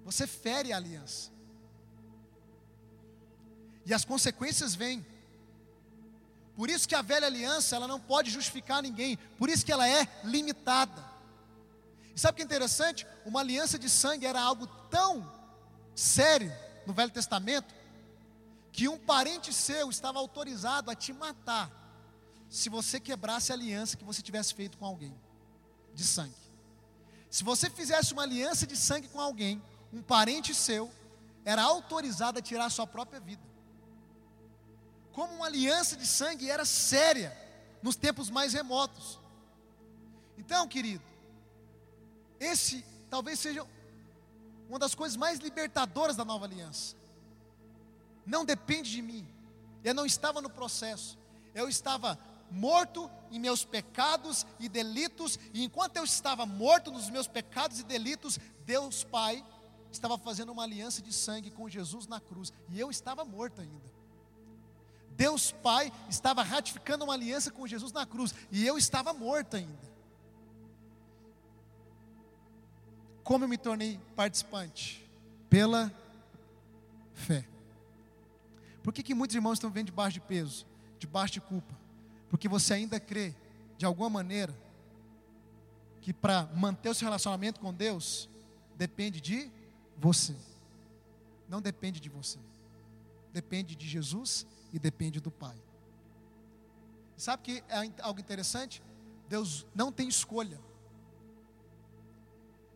[0.04, 1.30] você fere a aliança.
[3.88, 5.05] E as consequências vêm.
[6.55, 9.16] Por isso que a velha aliança, ela não pode justificar ninguém.
[9.38, 11.03] Por isso que ela é limitada.
[12.14, 13.07] E sabe o que é interessante?
[13.24, 15.27] Uma aliança de sangue era algo tão
[15.94, 16.53] sério
[16.85, 17.74] no Velho Testamento
[18.70, 21.70] que um parente seu estava autorizado a te matar
[22.51, 25.18] se você quebrasse a aliança que você tivesse feito com alguém
[25.94, 26.35] de sangue.
[27.31, 30.92] Se você fizesse uma aliança de sangue com alguém, um parente seu
[31.42, 33.48] era autorizado a tirar a sua própria vida
[35.18, 37.37] como uma aliança de sangue era séria
[37.83, 39.18] nos tempos mais remotos.
[40.38, 41.02] Então, querido,
[42.38, 43.66] esse talvez seja
[44.68, 46.94] uma das coisas mais libertadoras da nova aliança.
[48.24, 49.26] Não depende de mim.
[49.83, 51.18] Eu não estava no processo.
[51.52, 52.16] Eu estava
[52.48, 57.83] morto em meus pecados e delitos, e enquanto eu estava morto nos meus pecados e
[57.83, 59.44] delitos, Deus Pai
[59.90, 63.97] estava fazendo uma aliança de sangue com Jesus na cruz, e eu estava morto ainda.
[65.18, 69.88] Deus Pai estava ratificando uma aliança com Jesus na cruz e eu estava morto ainda.
[73.24, 75.04] Como eu me tornei participante?
[75.50, 75.92] Pela
[77.12, 77.44] fé.
[78.81, 80.64] Por que, que muitos irmãos estão vendo debaixo de peso,
[81.00, 81.74] debaixo de culpa?
[82.31, 83.35] Porque você ainda crê,
[83.76, 84.54] de alguma maneira,
[86.00, 88.31] que para manter o seu relacionamento com Deus,
[88.76, 89.50] depende de
[89.96, 90.37] você.
[91.48, 92.38] Não depende de você.
[93.32, 95.56] Depende de Jesus e depende do Pai.
[97.16, 98.82] Sabe que é algo interessante?
[99.28, 100.58] Deus não tem escolha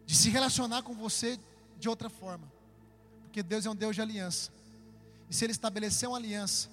[0.04, 1.38] de se relacionar com você
[1.78, 2.50] de outra forma,
[3.22, 4.50] porque Deus é um Deus de aliança.
[5.30, 6.68] E se Ele estabeleceu uma aliança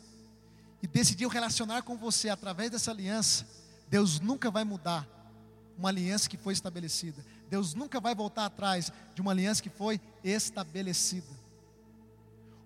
[0.81, 3.47] e decidiu relacionar com você através dessa aliança,
[3.87, 5.07] Deus nunca vai mudar
[5.77, 7.25] uma aliança que foi estabelecida.
[7.49, 11.38] Deus nunca vai voltar atrás de uma aliança que foi estabelecida.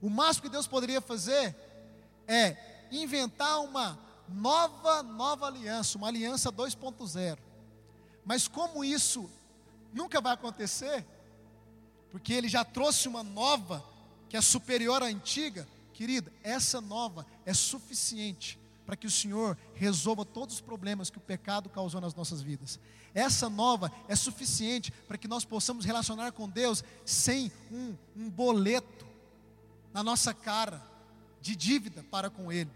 [0.03, 1.55] O máximo que Deus poderia fazer
[2.27, 2.57] é
[2.91, 7.37] inventar uma nova, nova aliança, uma aliança 2.0.
[8.25, 9.29] Mas como isso
[9.93, 11.05] nunca vai acontecer,
[12.11, 13.81] porque ele já trouxe uma nova
[14.27, 20.25] que é superior à antiga, querida, essa nova é suficiente para que o Senhor resolva
[20.25, 22.77] todos os problemas que o pecado causou nas nossas vidas.
[23.13, 29.12] Essa nova é suficiente para que nós possamos relacionar com Deus sem um, um boleto
[29.93, 30.81] na nossa cara
[31.41, 32.71] de dívida para com Ele.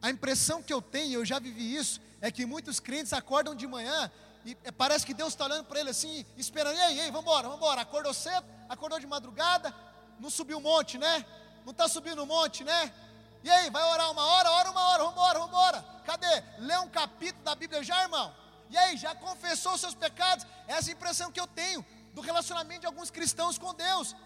[0.00, 3.66] A impressão que eu tenho, eu já vivi isso, é que muitos crentes acordam de
[3.66, 4.10] manhã
[4.44, 7.48] e é, parece que Deus está olhando para ele assim, esperando, ei, ei, vamos embora,
[7.48, 7.68] vamos.
[7.78, 9.74] Acordou cedo, acordou de madrugada,
[10.18, 11.24] não subiu o monte, né?
[11.64, 12.92] Não está subindo o monte, né?
[13.44, 15.84] E aí, vai orar uma hora, ora uma hora, vamos embora.
[16.04, 16.42] Cadê?
[16.58, 18.34] Lê um capítulo da Bíblia já, irmão?
[18.70, 20.46] E aí, já confessou os seus pecados?
[20.66, 24.16] Essa é a impressão que eu tenho do relacionamento de alguns cristãos com Deus.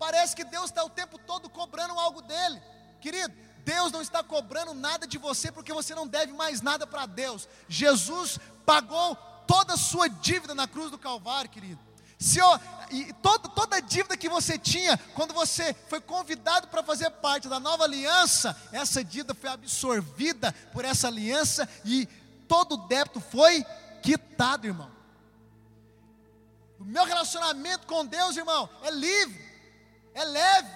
[0.00, 2.58] Parece que Deus está o tempo todo cobrando algo dele.
[3.02, 3.34] Querido,
[3.66, 7.46] Deus não está cobrando nada de você porque você não deve mais nada para Deus.
[7.68, 9.14] Jesus pagou
[9.46, 11.78] toda a sua dívida na cruz do Calvário, querido.
[12.18, 12.46] Se eu,
[12.90, 17.46] e toda, toda a dívida que você tinha, quando você foi convidado para fazer parte
[17.46, 22.06] da nova aliança, essa dívida foi absorvida por essa aliança e
[22.48, 23.66] todo o débito foi
[24.02, 24.90] quitado, irmão.
[26.78, 29.49] O meu relacionamento com Deus, irmão, é livre
[30.20, 30.70] é leve,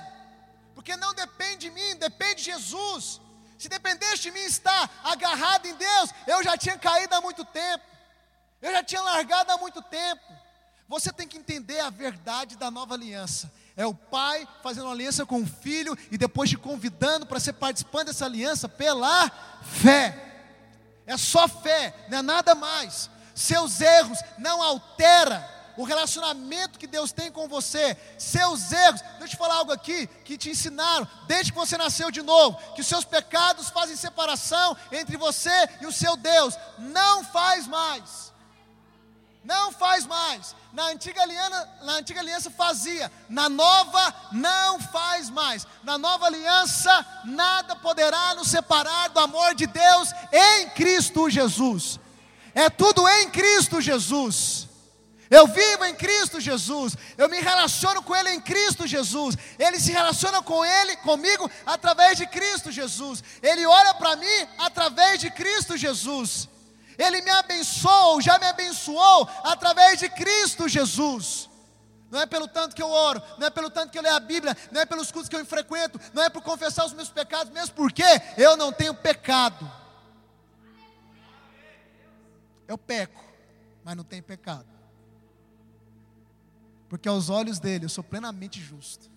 [0.74, 3.20] porque não depende de mim, depende de Jesus.
[3.58, 7.84] Se dependesse de mim estar agarrado em Deus, eu já tinha caído há muito tempo,
[8.60, 10.22] eu já tinha largado há muito tempo.
[10.88, 13.50] Você tem que entender a verdade da nova aliança.
[13.76, 18.06] É o pai fazendo aliança com o filho e depois te convidando para ser participante
[18.06, 19.30] dessa aliança pela
[19.62, 20.34] fé.
[21.06, 23.10] É só fé, não é nada mais.
[23.34, 29.00] Seus erros não altera o relacionamento que Deus tem com você, seus erros.
[29.00, 32.58] Deixa eu te falar algo aqui que te ensinaram desde que você nasceu de novo,
[32.74, 36.54] que os seus pecados fazem separação entre você e o seu Deus.
[36.78, 38.32] Não faz mais.
[39.44, 40.56] Não faz mais.
[40.72, 45.66] Na antiga, aliança, na antiga aliança fazia, na nova não faz mais.
[45.82, 52.00] Na nova aliança, nada poderá nos separar do amor de Deus em Cristo Jesus.
[52.54, 54.63] É tudo em Cristo Jesus.
[55.34, 56.96] Eu vivo em Cristo Jesus.
[57.18, 59.36] Eu me relaciono com Ele em Cristo Jesus.
[59.58, 63.24] Ele se relaciona com Ele, comigo, através de Cristo Jesus.
[63.42, 66.48] Ele olha para mim através de Cristo Jesus.
[66.96, 71.50] Ele me abençoou, já me abençoou através de Cristo Jesus.
[72.12, 74.20] não é pelo tanto que eu oro, não é pelo tanto que eu leio a
[74.20, 77.52] Bíblia, não é pelos cultos que eu frequento, não é por confessar os meus pecados,
[77.52, 78.04] mesmo porque
[78.38, 79.68] eu não tenho pecado.
[82.68, 83.24] Eu peco,
[83.82, 84.73] mas não tenho pecado.
[86.94, 89.10] Porque aos olhos dele eu sou plenamente justo.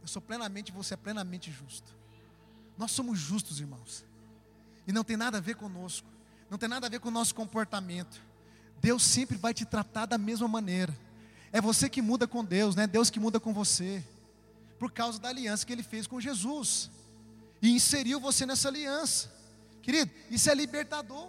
[0.00, 1.92] Eu sou plenamente, você é plenamente justo.
[2.78, 4.04] Nós somos justos, irmãos.
[4.86, 6.06] E não tem nada a ver conosco.
[6.48, 8.20] Não tem nada a ver com o nosso comportamento.
[8.80, 10.96] Deus sempre vai te tratar da mesma maneira.
[11.50, 14.00] É você que muda com Deus, não é Deus que muda com você.
[14.78, 16.92] Por causa da aliança que ele fez com Jesus.
[17.60, 19.32] E inseriu você nessa aliança.
[19.82, 21.28] Querido, isso é libertador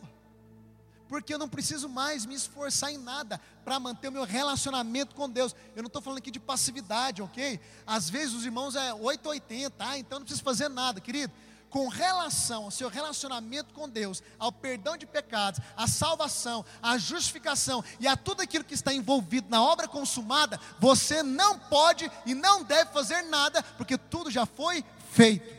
[1.10, 5.28] porque eu não preciso mais me esforçar em nada para manter o meu relacionamento com
[5.28, 5.56] Deus.
[5.76, 7.60] Eu não estou falando aqui de passividade, ok?
[7.86, 11.34] Às vezes os irmãos é 880, ah, então não preciso fazer nada, querido.
[11.68, 17.84] Com relação ao seu relacionamento com Deus, ao perdão de pecados, à salvação, à justificação
[18.00, 22.64] e a tudo aquilo que está envolvido na obra consumada, você não pode e não
[22.64, 25.58] deve fazer nada, porque tudo já foi feito.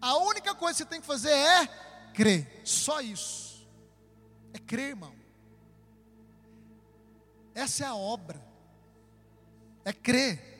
[0.00, 1.66] A única coisa que você tem que fazer é
[2.12, 3.51] crer, só isso.
[4.52, 5.14] É crer, irmão.
[7.54, 8.40] Essa é a obra.
[9.84, 10.50] É crer.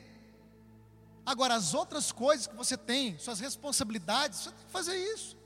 [1.25, 5.37] Agora, as outras coisas que você tem, suas responsabilidades, você tem que fazer isso.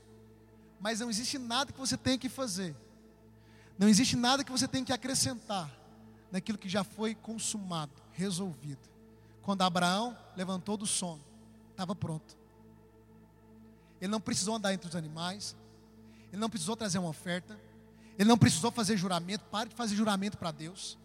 [0.80, 2.74] Mas não existe nada que você tenha que fazer.
[3.78, 5.70] Não existe nada que você tenha que acrescentar
[6.32, 8.88] naquilo que já foi consumado, resolvido.
[9.42, 11.24] Quando Abraão levantou do sono,
[11.70, 12.36] estava pronto.
[14.00, 15.56] Ele não precisou andar entre os animais,
[16.32, 17.58] ele não precisou trazer uma oferta,
[18.18, 20.98] ele não precisou fazer juramento, pare de fazer juramento para Deus.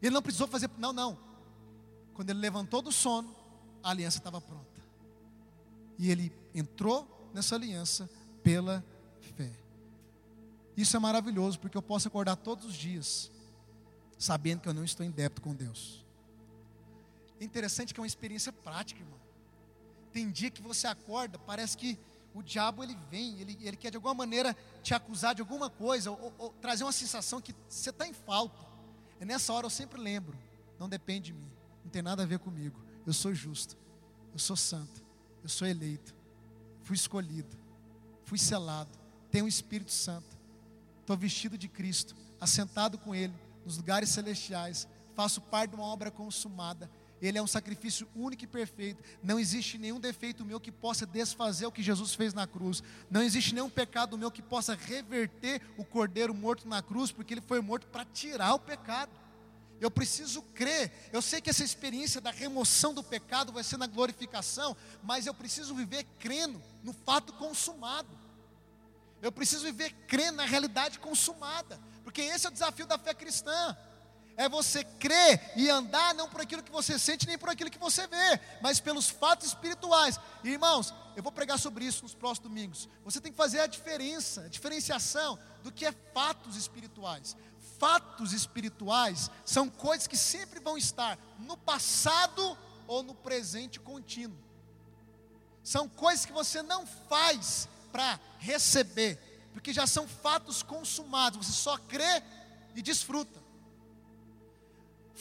[0.00, 1.18] Ele não precisou fazer, não, não.
[2.14, 3.34] Quando ele levantou do sono,
[3.82, 4.80] a aliança estava pronta.
[5.98, 8.08] E ele entrou nessa aliança
[8.44, 8.84] pela
[9.36, 9.50] fé.
[10.76, 13.30] Isso é maravilhoso, porque eu posso acordar todos os dias,
[14.16, 16.04] sabendo que eu não estou em débito com Deus.
[17.40, 19.18] É interessante que é uma experiência prática, irmão.
[20.12, 21.98] Tem dia que você acorda, parece que
[22.36, 26.10] o diabo ele vem, ele, ele quer de alguma maneira te acusar de alguma coisa,
[26.10, 28.62] ou, ou trazer uma sensação que você está em falta.
[29.18, 30.38] E nessa hora eu sempre lembro:
[30.78, 31.50] não depende de mim,
[31.82, 32.78] não tem nada a ver comigo.
[33.06, 33.74] Eu sou justo,
[34.34, 35.02] eu sou santo,
[35.42, 36.14] eu sou eleito,
[36.82, 37.56] fui escolhido,
[38.24, 38.90] fui selado,
[39.30, 40.36] tenho o Espírito Santo,
[41.00, 46.10] estou vestido de Cristo, assentado com Ele nos lugares celestiais, faço parte de uma obra
[46.10, 49.02] consumada ele é um sacrifício único e perfeito.
[49.22, 52.82] Não existe nenhum defeito meu que possa desfazer o que Jesus fez na cruz.
[53.10, 57.40] Não existe nenhum pecado meu que possa reverter o cordeiro morto na cruz, porque ele
[57.40, 59.10] foi morto para tirar o pecado.
[59.80, 60.92] Eu preciso crer.
[61.12, 65.34] Eu sei que essa experiência da remoção do pecado vai ser na glorificação, mas eu
[65.34, 68.08] preciso viver crendo no fato consumado.
[69.22, 73.76] Eu preciso viver crendo na realidade consumada, porque esse é o desafio da fé cristã
[74.36, 77.78] é você crer e andar não por aquilo que você sente, nem por aquilo que
[77.78, 80.20] você vê, mas pelos fatos espirituais.
[80.44, 82.88] Irmãos, eu vou pregar sobre isso nos próximos domingos.
[83.04, 87.36] Você tem que fazer a diferença, a diferenciação do que é fatos espirituais.
[87.78, 94.38] Fatos espirituais são coisas que sempre vão estar no passado ou no presente contínuo.
[95.64, 99.18] São coisas que você não faz para receber,
[99.52, 101.46] porque já são fatos consumados.
[101.46, 102.22] Você só crê
[102.74, 103.45] e desfruta.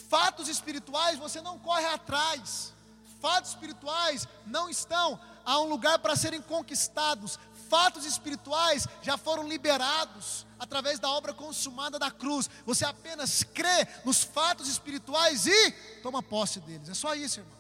[0.09, 2.73] Fatos espirituais você não corre atrás.
[3.19, 7.39] Fatos espirituais não estão a um lugar para serem conquistados.
[7.69, 12.49] Fatos espirituais já foram liberados através da obra consumada da cruz.
[12.65, 15.71] Você apenas crê nos fatos espirituais e
[16.03, 16.89] toma posse deles.
[16.89, 17.55] É só isso, irmão.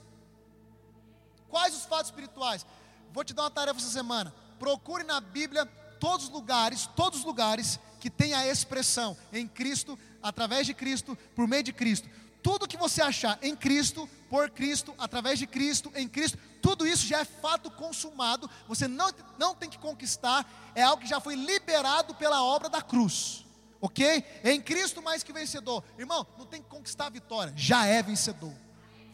[1.49, 2.65] Quais os fatos espirituais?
[3.11, 4.33] Vou te dar uma tarefa essa semana.
[4.59, 5.65] Procure na Bíblia
[5.99, 11.17] todos os lugares, todos os lugares que tem a expressão em Cristo, através de Cristo,
[11.35, 12.07] por meio de Cristo
[12.45, 17.07] tudo que você achar em Cristo, por Cristo, através de Cristo, em Cristo, tudo isso
[17.07, 21.33] já é fato consumado, você não, não tem que conquistar, é algo que já foi
[21.33, 23.43] liberado pela obra da cruz,
[23.81, 24.23] ok?
[24.43, 28.53] Em Cristo mais que vencedor, irmão, não tem que conquistar a vitória, já é vencedor,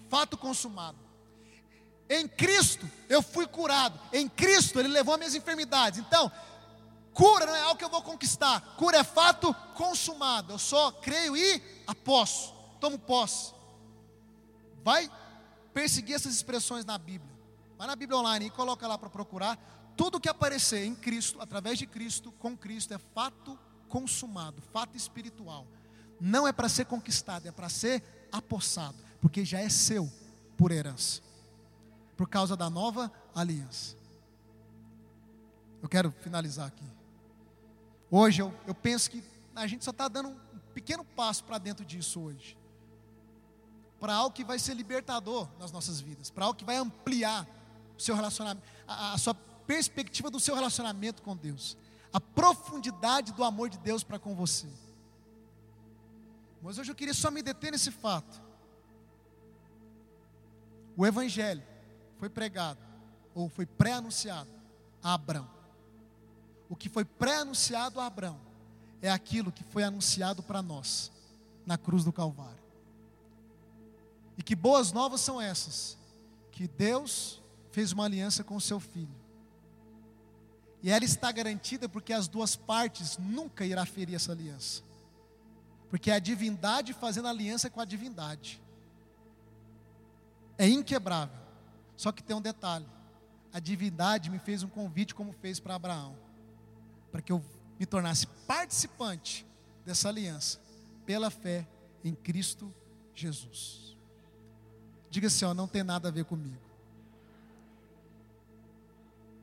[0.10, 0.98] fato consumado.
[2.10, 6.30] Em Cristo eu fui curado, em Cristo Ele levou as minhas enfermidades, então,
[7.14, 11.38] cura não é algo que eu vou conquistar, cura é fato consumado, eu só creio
[11.38, 13.54] e aposto tomo posse.
[14.84, 15.10] Vai
[15.74, 17.32] perseguir essas expressões na Bíblia.
[17.78, 19.58] Vai na Bíblia online e coloca lá para procurar.
[19.96, 23.58] Tudo que aparecer em Cristo, através de Cristo, com Cristo, é fato
[23.88, 25.66] consumado, fato espiritual.
[26.20, 30.12] Não é para ser conquistado, é para ser apossado, porque já é seu
[30.58, 31.22] por herança,
[32.18, 33.96] por causa da nova aliança.
[35.82, 36.86] Eu quero finalizar aqui.
[38.10, 39.24] Hoje eu, eu penso que
[39.56, 40.40] a gente só está dando um
[40.74, 42.61] pequeno passo para dentro disso hoje.
[44.02, 47.48] Para algo que vai ser libertador nas nossas vidas, para algo que vai ampliar
[47.96, 51.78] o seu relacionamento, a, a sua perspectiva do seu relacionamento com Deus,
[52.12, 54.68] a profundidade do amor de Deus para com você.
[56.64, 58.42] Mas hoje eu queria só me deter nesse fato.
[60.98, 61.64] O Evangelho
[62.18, 62.80] foi pregado,
[63.36, 64.50] ou foi pré-anunciado
[65.04, 65.50] a Abraão.
[66.68, 68.40] O que foi pré-anunciado a Abraão
[69.00, 71.12] é aquilo que foi anunciado para nós
[71.68, 72.71] na cruz do Calvário.
[74.42, 75.96] E que boas novas são essas?
[76.52, 77.40] Que Deus
[77.70, 79.16] fez uma aliança com o seu filho.
[80.82, 84.82] E ela está garantida porque as duas partes nunca irá ferir essa aliança.
[85.92, 88.60] Porque é a divindade fazendo aliança com a divindade.
[90.58, 91.40] É inquebrável.
[91.96, 92.88] Só que tem um detalhe.
[93.54, 96.18] A divindade me fez um convite como fez para Abraão.
[97.12, 97.46] Para que eu
[97.80, 99.46] me tornasse participante
[99.86, 100.60] dessa aliança
[101.06, 101.68] pela fé
[102.04, 102.74] em Cristo
[103.14, 103.91] Jesus.
[105.12, 106.58] Diga assim, ó, não tem nada a ver comigo.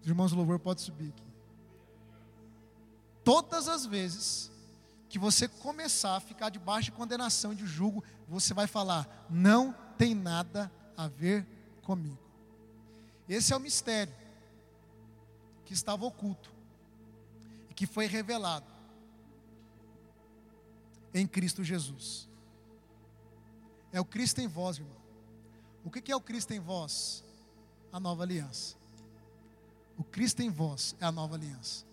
[0.01, 1.29] Os irmãos louvor pode subir aqui.
[3.23, 4.51] Todas as vezes
[5.11, 9.75] que você começar a ficar debaixo de condenação e de julgo, você vai falar: não
[9.99, 11.47] tem nada a ver
[11.83, 12.19] comigo.
[13.29, 14.15] Esse é o mistério
[15.67, 16.51] que estava oculto
[17.69, 18.67] e que foi revelado
[21.13, 22.27] em Cristo Jesus.
[23.93, 24.98] É o Cristo em vós, irmão.
[25.85, 27.25] O que é o Cristo em vós?
[27.93, 28.77] A nova aliança.
[29.97, 31.85] O Cristo em vós é a nova aliança.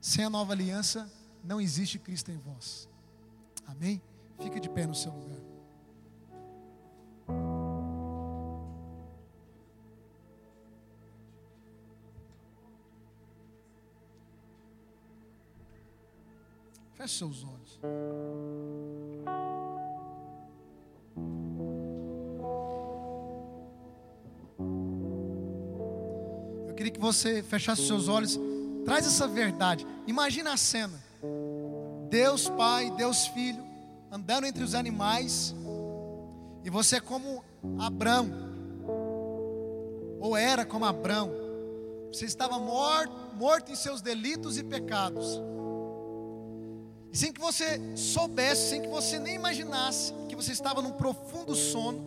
[0.00, 1.10] Sem a nova aliança,
[1.44, 2.88] não existe Cristo em vós.
[3.66, 4.00] Amém?
[4.38, 5.38] Fica de pé no seu lugar.
[16.94, 17.80] Feche seus olhos.
[26.90, 28.38] Queria que você fechasse seus olhos.
[28.84, 29.86] Traz essa verdade.
[30.06, 31.00] Imagina a cena.
[32.08, 33.64] Deus Pai, Deus Filho,
[34.10, 35.54] andando entre os animais,
[36.64, 37.44] e você é como
[37.78, 38.28] Abrão,
[40.18, 41.30] ou era como Abrão,
[42.12, 45.40] você estava morto, morto em seus delitos e pecados,
[47.12, 51.54] e sem que você soubesse, sem que você nem imaginasse que você estava num profundo
[51.54, 52.02] sono,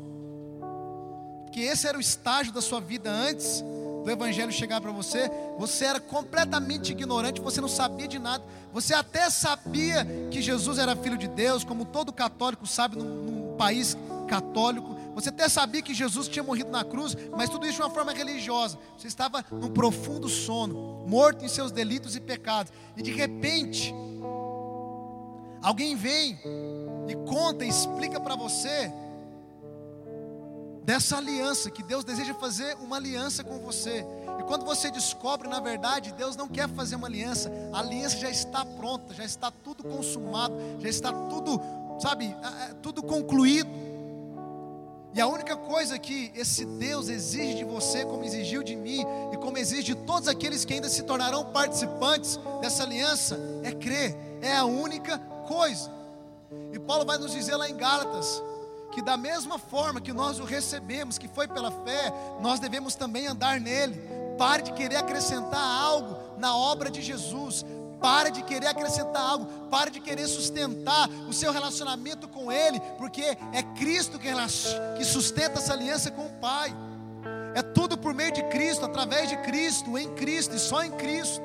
[1.53, 3.63] que esse era o estágio da sua vida antes
[4.03, 8.93] do Evangelho chegar para você, você era completamente ignorante, você não sabia de nada, você
[8.93, 13.97] até sabia que Jesus era filho de Deus, como todo católico sabe num, num país
[14.27, 17.89] católico, você até sabia que Jesus tinha morrido na cruz, mas tudo isso de uma
[17.89, 18.79] forma religiosa.
[18.97, 23.93] Você estava num profundo sono, morto em seus delitos e pecados, e de repente,
[25.61, 26.39] alguém vem
[27.07, 28.91] e conta explica para você
[30.83, 34.05] dessa aliança, que Deus deseja fazer uma aliança com você.
[34.39, 38.29] E quando você descobre, na verdade, Deus não quer fazer uma aliança, a aliança já
[38.29, 41.61] está pronta, já está tudo consumado, já está tudo,
[41.99, 42.35] sabe,
[42.81, 43.69] tudo concluído.
[45.15, 49.37] E a única coisa que esse Deus exige de você, como exigiu de mim, e
[49.37, 54.55] como exige de todos aqueles que ainda se tornarão participantes dessa aliança, é crer, é
[54.55, 55.91] a única coisa.
[56.73, 58.41] E Paulo vai nos dizer lá em Gálatas,
[58.93, 63.27] que da mesma forma que nós o recebemos, que foi pela fé, nós devemos também
[63.27, 63.99] andar nele.
[64.37, 67.65] Pare de querer acrescentar algo na obra de Jesus.
[67.99, 73.21] Pare de querer acrescentar algo, pare de querer sustentar o seu relacionamento com Ele, porque
[73.21, 76.75] é Cristo que sustenta essa aliança com o Pai.
[77.55, 81.41] É tudo por meio de Cristo, através de Cristo, em Cristo e só em Cristo.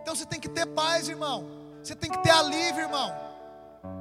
[0.00, 1.46] Então você tem que ter paz, irmão.
[1.82, 3.14] Você tem que ter alívio, irmão.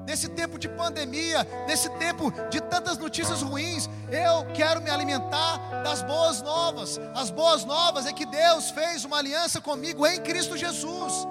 [0.06, 6.04] Nesse tempo de pandemia, nesse tempo de tantas notícias ruins, eu quero me alimentar das
[6.04, 7.00] boas novas.
[7.16, 11.28] As boas novas é que Deus fez uma aliança comigo em Cristo Jesus.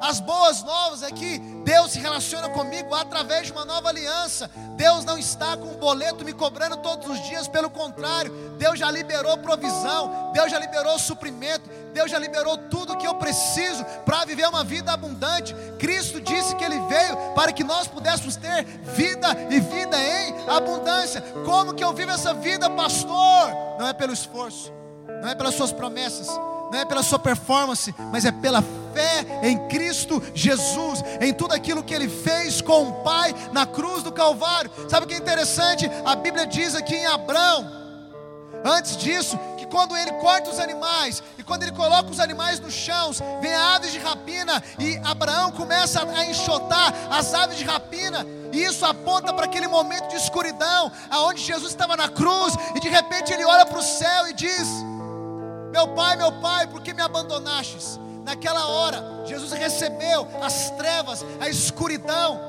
[0.00, 4.50] As boas novas é que Deus se relaciona comigo através de uma nova aliança.
[4.76, 8.90] Deus não está com um boleto me cobrando todos os dias, pelo contrário, Deus já
[8.90, 14.46] liberou provisão, Deus já liberou suprimento, Deus já liberou tudo que eu preciso para viver
[14.48, 15.54] uma vida abundante.
[15.78, 16.35] Cristo veio
[17.36, 21.20] para que nós pudéssemos ter vida e vida em abundância.
[21.44, 23.50] Como que eu vivo essa vida, pastor?
[23.78, 24.72] Não é pelo esforço,
[25.22, 26.28] não é pelas suas promessas
[26.70, 28.62] não é pela sua performance, mas é pela
[28.92, 34.02] fé em Cristo Jesus, em tudo aquilo que Ele fez com o Pai na cruz
[34.02, 34.70] do Calvário.
[34.88, 35.88] Sabe o que é interessante?
[36.04, 37.70] A Bíblia diz aqui em Abraão,
[38.64, 39.38] antes disso,
[39.70, 43.10] quando ele corta os animais e quando ele coloca os animais no chão,
[43.40, 48.26] vem aves de rapina e Abraão começa a enxotar as aves de rapina.
[48.52, 52.88] E isso aponta para aquele momento de escuridão, aonde Jesus estava na cruz e de
[52.88, 54.68] repente ele olha para o céu e diz:
[55.70, 58.00] Meu pai, meu pai, por que me abandonastes?
[58.24, 62.40] Naquela hora, Jesus recebeu as trevas, a escuridão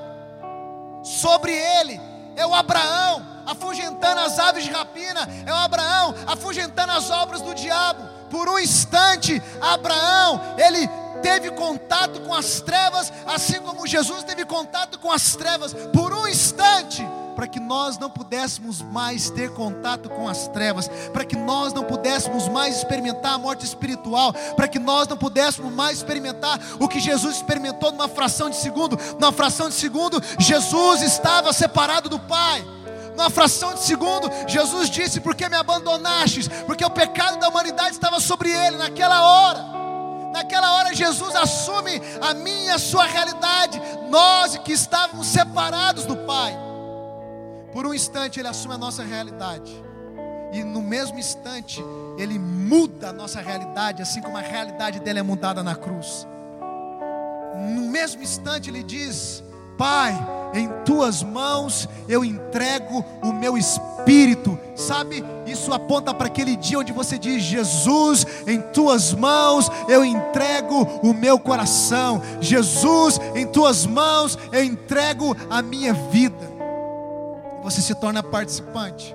[1.03, 1.99] sobre ele.
[2.35, 7.55] É o Abraão afugentando as aves de rapina, é o Abraão afugentando as obras do
[7.55, 8.03] diabo.
[8.29, 10.87] Por um instante, Abraão, ele
[11.21, 16.27] teve contato com as trevas, assim como Jesus teve contato com as trevas, por um
[16.27, 17.05] instante
[17.37, 21.83] para que nós não pudéssemos mais ter contato com as trevas, para que nós não
[21.83, 26.99] pudéssemos mais experimentar a morte espiritual, para que nós não pudéssemos mais experimentar o que
[26.99, 28.97] Jesus experimentou numa fração de segundo.
[29.19, 32.65] Numa fração de segundo, Jesus estava separado do Pai.
[33.17, 36.47] Numa fração de segundo, Jesus disse: Por que me abandonastes?
[36.67, 39.65] Porque o pecado da humanidade estava sobre ele naquela hora.
[40.31, 43.81] Naquela hora, Jesus assume a minha e a sua realidade.
[44.07, 46.55] Nós que estávamos separados do Pai.
[47.73, 49.83] Por um instante ele assume a nossa realidade.
[50.53, 51.83] E no mesmo instante
[52.19, 56.27] ele muda a nossa realidade, assim como a realidade dele é mudada na cruz.
[57.55, 59.43] No mesmo instante ele diz:
[59.77, 60.17] Pai,
[60.53, 64.57] em tuas mãos eu entrego o meu espírito.
[64.75, 70.83] Sabe, isso aponta para aquele dia onde você diz: Jesus, em tuas mãos eu entrego
[71.03, 72.21] o meu coração.
[72.41, 76.57] Jesus, em tuas mãos eu entrego a minha vida
[77.69, 79.13] você se torna participante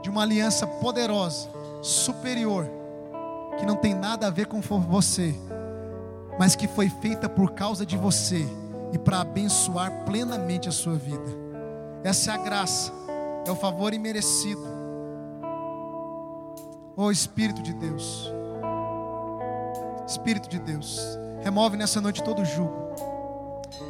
[0.00, 1.50] de uma aliança poderosa,
[1.82, 2.66] superior,
[3.58, 5.34] que não tem nada a ver com você,
[6.38, 8.48] mas que foi feita por causa de você
[8.94, 11.44] e para abençoar plenamente a sua vida.
[12.02, 12.92] Essa é a graça,
[13.46, 14.62] é o favor imerecido.
[16.96, 18.32] Oh Espírito de Deus,
[20.06, 22.92] Espírito de Deus, remove nessa noite todo jugo,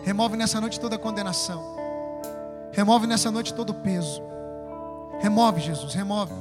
[0.05, 1.75] remove nessa noite toda condenação.
[2.75, 4.21] Remove nessa noite todo peso.
[5.21, 6.33] Remove, Jesus, remove.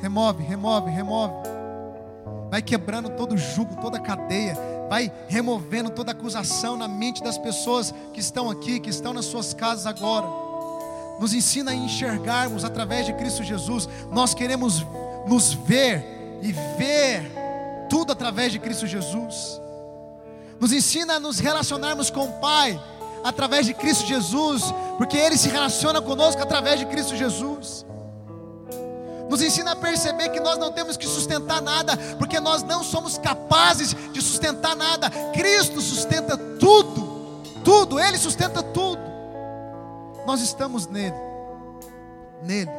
[0.00, 1.34] Remove, remove, remove.
[2.48, 4.56] Vai quebrando todo jugo, toda cadeia.
[4.90, 9.54] Vai removendo toda acusação na mente das pessoas que estão aqui, que estão nas suas
[9.54, 10.26] casas agora.
[11.20, 13.88] Nos ensina a enxergarmos através de Cristo Jesus.
[14.10, 14.84] Nós queremos
[15.28, 16.04] nos ver
[16.42, 17.30] e ver
[17.88, 19.60] tudo através de Cristo Jesus.
[20.58, 22.76] Nos ensina a nos relacionarmos com o Pai
[23.22, 27.86] através de Cristo Jesus, porque Ele se relaciona conosco através de Cristo Jesus.
[29.30, 33.16] Nos ensina a perceber que nós não temos que sustentar nada, porque nós não somos
[33.16, 35.08] capazes de sustentar nada.
[35.32, 39.00] Cristo sustenta tudo, tudo, Ele sustenta tudo.
[40.26, 41.14] Nós estamos nele,
[42.42, 42.70] nele.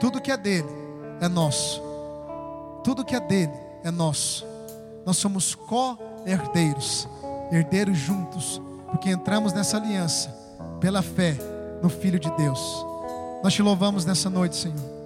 [0.00, 0.68] Tudo que é dele
[1.20, 1.82] é nosso,
[2.82, 3.52] tudo que é dele
[3.84, 4.46] é nosso.
[5.04, 7.06] Nós somos co-herdeiros,
[7.52, 8.60] herdeiros juntos
[8.90, 10.34] porque entramos nessa aliança
[10.80, 11.36] pela fé
[11.82, 12.86] no Filho de Deus.
[13.44, 14.97] Nós te louvamos nessa noite, Senhor.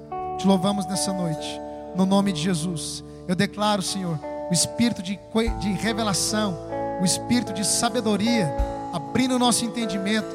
[0.42, 1.60] Te louvamos nessa noite,
[1.94, 3.04] no nome de Jesus.
[3.28, 4.18] Eu declaro, Senhor,
[4.50, 5.16] o espírito de,
[5.60, 6.58] de revelação,
[7.00, 8.52] o espírito de sabedoria,
[8.92, 10.26] abrindo o nosso entendimento.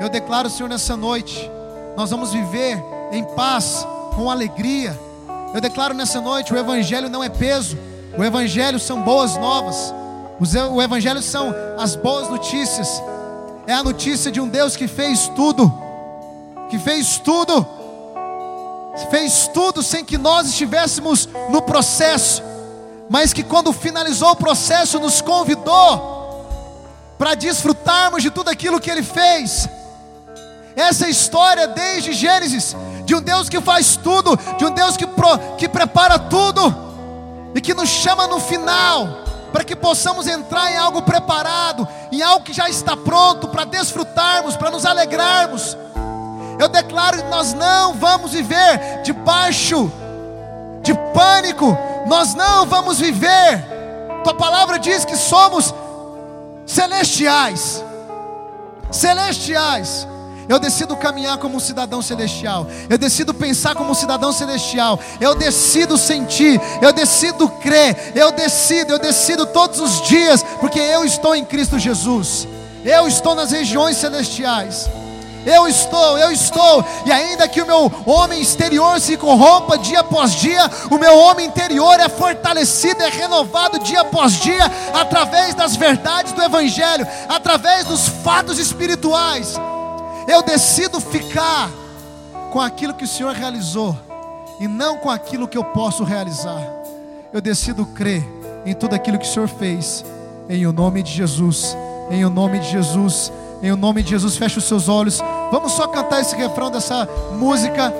[0.00, 1.48] Eu declaro, Senhor, nessa noite,
[1.96, 2.82] nós vamos viver
[3.12, 3.86] em paz,
[4.16, 4.98] com alegria.
[5.54, 7.78] Eu declaro nessa noite: o Evangelho não é peso,
[8.18, 9.94] o Evangelho são boas novas.
[10.72, 13.00] O Evangelho são as boas notícias.
[13.68, 15.72] É a notícia de um Deus que fez tudo,
[16.68, 17.64] que fez tudo,
[19.10, 22.42] fez tudo sem que nós estivéssemos no processo,
[23.08, 26.14] mas que quando finalizou o processo nos convidou
[27.18, 29.68] para desfrutarmos de tudo aquilo que Ele fez.
[30.76, 32.74] Essa é história desde Gênesis,
[33.04, 36.74] de um Deus que faz tudo, de um Deus que, pro, que prepara tudo
[37.54, 42.44] e que nos chama no final para que possamos entrar em algo preparado, em algo
[42.44, 45.76] que já está pronto para desfrutarmos, para nos alegrarmos.
[46.58, 49.90] Eu declaro que nós não vamos viver debaixo
[50.82, 51.76] de pânico,
[52.06, 53.64] nós não vamos viver.
[54.22, 55.74] Tua palavra diz que somos
[56.66, 57.82] celestiais.
[58.90, 60.06] Celestiais.
[60.48, 62.66] Eu decido caminhar como um cidadão celestial.
[62.88, 65.00] Eu decido pensar como um cidadão celestial.
[65.20, 66.60] Eu decido sentir.
[66.82, 68.12] Eu decido crer.
[68.14, 72.46] Eu decido, eu decido todos os dias, porque eu estou em Cristo Jesus.
[72.84, 74.88] Eu estou nas regiões celestiais.
[75.46, 80.32] Eu estou, eu estou, e ainda que o meu homem exterior se corrompa dia após
[80.32, 84.64] dia, o meu homem interior é fortalecido, é renovado dia após dia,
[84.94, 89.54] através das verdades do Evangelho, através dos fatos espirituais.
[90.26, 91.70] Eu decido ficar
[92.50, 93.96] com aquilo que o Senhor realizou,
[94.58, 96.62] e não com aquilo que eu posso realizar.
[97.32, 98.24] Eu decido crer
[98.64, 100.04] em tudo aquilo que o Senhor fez,
[100.48, 101.76] em o nome de Jesus,
[102.10, 103.32] em o nome de Jesus,
[103.62, 104.36] em o nome de Jesus.
[104.36, 105.20] Feche os seus olhos.
[105.50, 107.92] Vamos só cantar esse refrão dessa música.